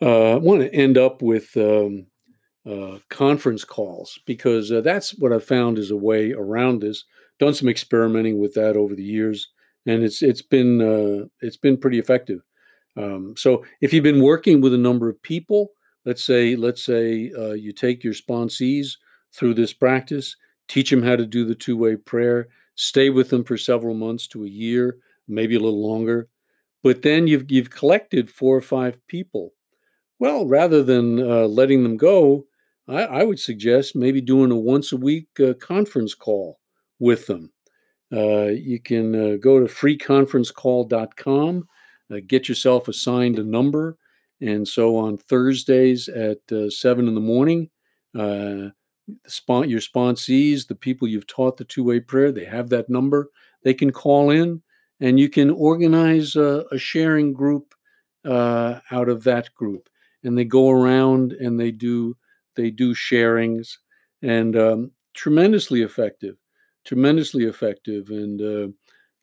Uh, 0.00 0.32
I 0.32 0.36
want 0.36 0.60
to 0.60 0.74
end 0.74 0.96
up 0.96 1.22
with 1.22 1.56
um, 1.56 2.06
uh, 2.68 2.98
conference 3.08 3.64
calls 3.64 4.18
because 4.26 4.70
uh, 4.70 4.80
that's 4.80 5.10
what 5.18 5.32
I've 5.32 5.44
found 5.44 5.78
is 5.78 5.90
a 5.90 5.96
way 5.96 6.32
around 6.32 6.80
this. 6.80 7.04
Done 7.38 7.54
some 7.54 7.68
experimenting 7.68 8.38
with 8.38 8.54
that 8.54 8.76
over 8.76 8.94
the 8.94 9.04
years, 9.04 9.48
and 9.86 10.02
it's 10.02 10.22
it's 10.22 10.42
been 10.42 10.80
uh, 10.80 11.26
it's 11.40 11.56
been 11.56 11.76
pretty 11.76 11.98
effective. 11.98 12.40
Um, 12.96 13.34
so 13.36 13.64
if 13.80 13.92
you've 13.92 14.02
been 14.02 14.22
working 14.22 14.60
with 14.60 14.74
a 14.74 14.78
number 14.78 15.08
of 15.08 15.22
people, 15.22 15.70
let's 16.08 16.24
say 16.24 16.56
let's 16.56 16.82
say 16.82 17.30
uh, 17.38 17.52
you 17.52 17.72
take 17.72 18.02
your 18.02 18.14
sponsees 18.14 18.96
through 19.32 19.54
this 19.54 19.72
practice, 19.72 20.34
teach 20.66 20.90
them 20.90 21.02
how 21.02 21.16
to 21.16 21.26
do 21.26 21.44
the 21.44 21.54
two 21.54 21.76
way 21.76 21.96
prayer, 21.96 22.48
stay 22.74 23.10
with 23.10 23.30
them 23.30 23.44
for 23.44 23.56
several 23.56 23.94
months 23.94 24.26
to 24.28 24.44
a 24.44 24.48
year, 24.48 24.98
maybe 25.28 25.54
a 25.54 25.60
little 25.60 25.86
longer 25.86 26.28
but 26.82 27.02
then 27.02 27.26
you've 27.26 27.50
you've 27.50 27.70
collected 27.70 28.30
four 28.30 28.56
or 28.56 28.62
five 28.62 29.04
people. 29.08 29.52
Well, 30.18 30.46
rather 30.46 30.82
than 30.82 31.20
uh, 31.20 31.46
letting 31.46 31.82
them 31.82 31.96
go, 31.96 32.46
I, 32.88 33.04
I, 33.04 33.24
would 33.24 33.38
suggest 33.38 33.94
maybe 33.94 34.20
doing 34.20 34.50
a 34.50 34.56
once 34.56 34.92
a 34.92 34.96
week 34.96 35.28
uh, 35.38 35.54
conference 35.54 36.14
call 36.14 36.58
with 36.98 37.26
them. 37.26 37.52
Uh, 38.12 38.46
you 38.46 38.80
can 38.80 39.14
uh, 39.14 39.36
go 39.36 39.60
to 39.60 39.66
freeconferencecall.com, 39.66 41.68
uh, 42.10 42.16
get 42.26 42.48
yourself 42.48 42.88
assigned 42.88 43.38
a 43.38 43.44
number, 43.44 43.96
and 44.40 44.66
so 44.66 44.96
on 44.96 45.18
Thursdays 45.18 46.08
at 46.08 46.38
uh, 46.52 46.70
seven 46.70 47.08
in 47.08 47.14
the 47.14 47.20
morning, 47.20 47.70
your 48.14 48.72
sponsees, 49.36 50.66
the 50.66 50.74
people 50.74 51.08
you've 51.08 51.26
taught 51.26 51.56
the 51.56 51.64
two 51.64 51.84
way 51.84 52.00
prayer, 52.00 52.32
they 52.32 52.44
have 52.44 52.68
that 52.68 52.90
number. 52.90 53.30
They 53.62 53.74
can 53.74 53.90
call 53.90 54.30
in 54.30 54.62
and 55.00 55.18
you 55.18 55.28
can 55.28 55.50
organize 55.50 56.36
a, 56.36 56.64
a 56.70 56.78
sharing 56.78 57.32
group 57.32 57.74
uh, 58.24 58.80
out 58.90 59.08
of 59.08 59.24
that 59.24 59.54
group 59.54 59.88
and 60.24 60.36
they 60.36 60.44
go 60.44 60.70
around 60.70 61.32
and 61.32 61.58
they 61.58 61.70
do 61.70 62.16
they 62.56 62.70
do 62.70 62.92
sharings 62.92 63.76
and 64.22 64.56
um, 64.56 64.90
tremendously 65.14 65.82
effective 65.82 66.36
tremendously 66.88 67.44
effective 67.44 68.08
and 68.08 68.40
uh, 68.40 68.72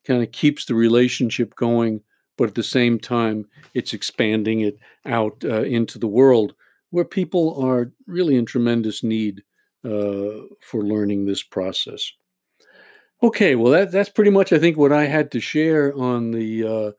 kind 0.05 0.21
of 0.21 0.31
keeps 0.31 0.65
the 0.65 0.75
relationship 0.75 1.55
going, 1.55 1.99
but 2.37 2.49
at 2.49 2.55
the 2.55 2.63
same 2.63 2.99
time, 2.99 3.45
it's 3.73 3.93
expanding 3.93 4.61
it 4.61 4.77
out 5.05 5.43
uh, 5.43 5.63
into 5.63 5.99
the 5.99 6.07
world 6.07 6.53
where 6.91 7.05
people 7.05 7.61
are 7.61 7.91
really 8.07 8.35
in 8.35 8.45
tremendous 8.45 9.03
need 9.03 9.43
uh, 9.83 10.47
for 10.61 10.81
learning 10.83 11.25
this 11.25 11.43
process. 11.43 12.11
Okay, 13.23 13.55
well 13.55 13.71
that 13.71 13.91
that's 13.91 14.09
pretty 14.09 14.31
much 14.31 14.51
I 14.51 14.59
think 14.59 14.77
what 14.77 14.91
I 14.91 15.05
had 15.05 15.31
to 15.31 15.39
share 15.39 15.95
on 15.95 16.31
the 16.31 16.63
uh, 16.63 16.91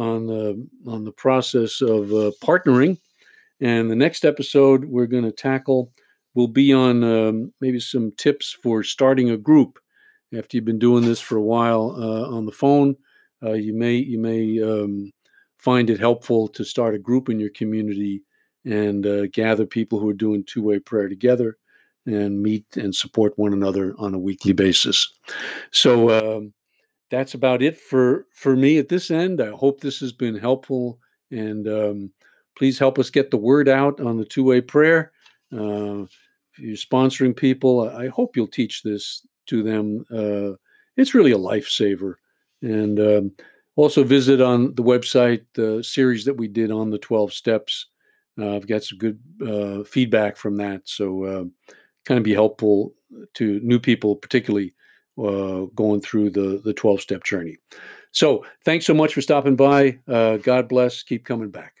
on 0.00 0.26
the 0.26 0.66
on 0.86 1.04
the 1.04 1.12
process 1.12 1.80
of 1.80 2.12
uh, 2.12 2.32
partnering. 2.42 2.98
And 3.60 3.90
the 3.90 3.96
next 3.96 4.24
episode 4.24 4.84
we're 4.84 5.06
going 5.06 5.24
to 5.24 5.32
tackle 5.32 5.92
will 6.34 6.48
be 6.48 6.72
on 6.72 7.02
um, 7.02 7.52
maybe 7.60 7.80
some 7.80 8.12
tips 8.16 8.56
for 8.62 8.82
starting 8.82 9.30
a 9.30 9.36
group. 9.36 9.78
After 10.36 10.56
you've 10.56 10.66
been 10.66 10.78
doing 10.78 11.04
this 11.04 11.20
for 11.20 11.36
a 11.36 11.42
while 11.42 11.96
uh, 11.98 12.36
on 12.36 12.44
the 12.44 12.52
phone, 12.52 12.96
uh, 13.42 13.52
you 13.52 13.74
may 13.74 13.94
you 13.94 14.18
may 14.18 14.60
um, 14.62 15.12
find 15.58 15.90
it 15.90 16.00
helpful 16.00 16.48
to 16.48 16.64
start 16.64 16.94
a 16.94 16.98
group 16.98 17.28
in 17.28 17.40
your 17.40 17.50
community 17.50 18.22
and 18.64 19.06
uh, 19.06 19.26
gather 19.28 19.66
people 19.66 19.98
who 19.98 20.08
are 20.08 20.14
doing 20.14 20.44
two 20.44 20.62
way 20.62 20.78
prayer 20.78 21.08
together 21.08 21.56
and 22.06 22.42
meet 22.42 22.64
and 22.76 22.94
support 22.94 23.36
one 23.36 23.52
another 23.52 23.94
on 23.98 24.14
a 24.14 24.18
weekly 24.18 24.52
basis. 24.52 25.12
So 25.72 26.10
um, 26.38 26.52
that's 27.10 27.34
about 27.34 27.62
it 27.62 27.78
for 27.78 28.26
for 28.34 28.56
me 28.56 28.78
at 28.78 28.88
this 28.88 29.10
end. 29.10 29.40
I 29.40 29.50
hope 29.50 29.80
this 29.80 30.00
has 30.00 30.12
been 30.12 30.36
helpful, 30.36 30.98
and 31.30 31.68
um, 31.68 32.12
please 32.56 32.78
help 32.78 32.98
us 32.98 33.10
get 33.10 33.30
the 33.30 33.36
word 33.36 33.68
out 33.68 34.00
on 34.00 34.16
the 34.16 34.24
two 34.24 34.44
way 34.44 34.60
prayer. 34.60 35.12
Uh, 35.52 36.02
if 36.02 36.58
you're 36.58 36.76
sponsoring 36.76 37.36
people, 37.36 37.88
I 37.88 38.08
hope 38.08 38.36
you'll 38.36 38.48
teach 38.48 38.82
this 38.82 39.26
to 39.46 39.62
them. 39.62 40.04
Uh, 40.12 40.56
it's 40.96 41.14
really 41.14 41.32
a 41.32 41.38
lifesaver, 41.38 42.14
and 42.62 42.98
um, 43.00 43.32
also 43.76 44.04
visit 44.04 44.40
on 44.40 44.74
the 44.74 44.82
website 44.82 45.44
the 45.54 45.82
series 45.82 46.24
that 46.24 46.34
we 46.34 46.48
did 46.48 46.70
on 46.70 46.90
the 46.90 46.98
12 46.98 47.32
steps. 47.32 47.86
Uh, 48.38 48.56
I've 48.56 48.68
got 48.68 48.84
some 48.84 48.98
good 48.98 49.18
uh, 49.44 49.84
feedback 49.84 50.36
from 50.36 50.56
that, 50.56 50.82
so 50.84 51.24
uh, 51.24 51.44
kind 52.04 52.18
of 52.18 52.24
be 52.24 52.34
helpful 52.34 52.94
to 53.34 53.60
new 53.60 53.78
people, 53.78 54.14
particularly 54.16 54.74
uh, 55.18 55.66
going 55.74 56.00
through 56.00 56.30
the 56.30 56.60
the 56.64 56.72
12 56.72 57.00
step 57.00 57.24
journey. 57.24 57.56
So 58.12 58.44
thanks 58.64 58.86
so 58.86 58.94
much 58.94 59.14
for 59.14 59.20
stopping 59.20 59.56
by. 59.56 59.98
Uh, 60.06 60.36
God 60.38 60.68
bless. 60.68 61.02
Keep 61.02 61.24
coming 61.24 61.50
back. 61.50 61.77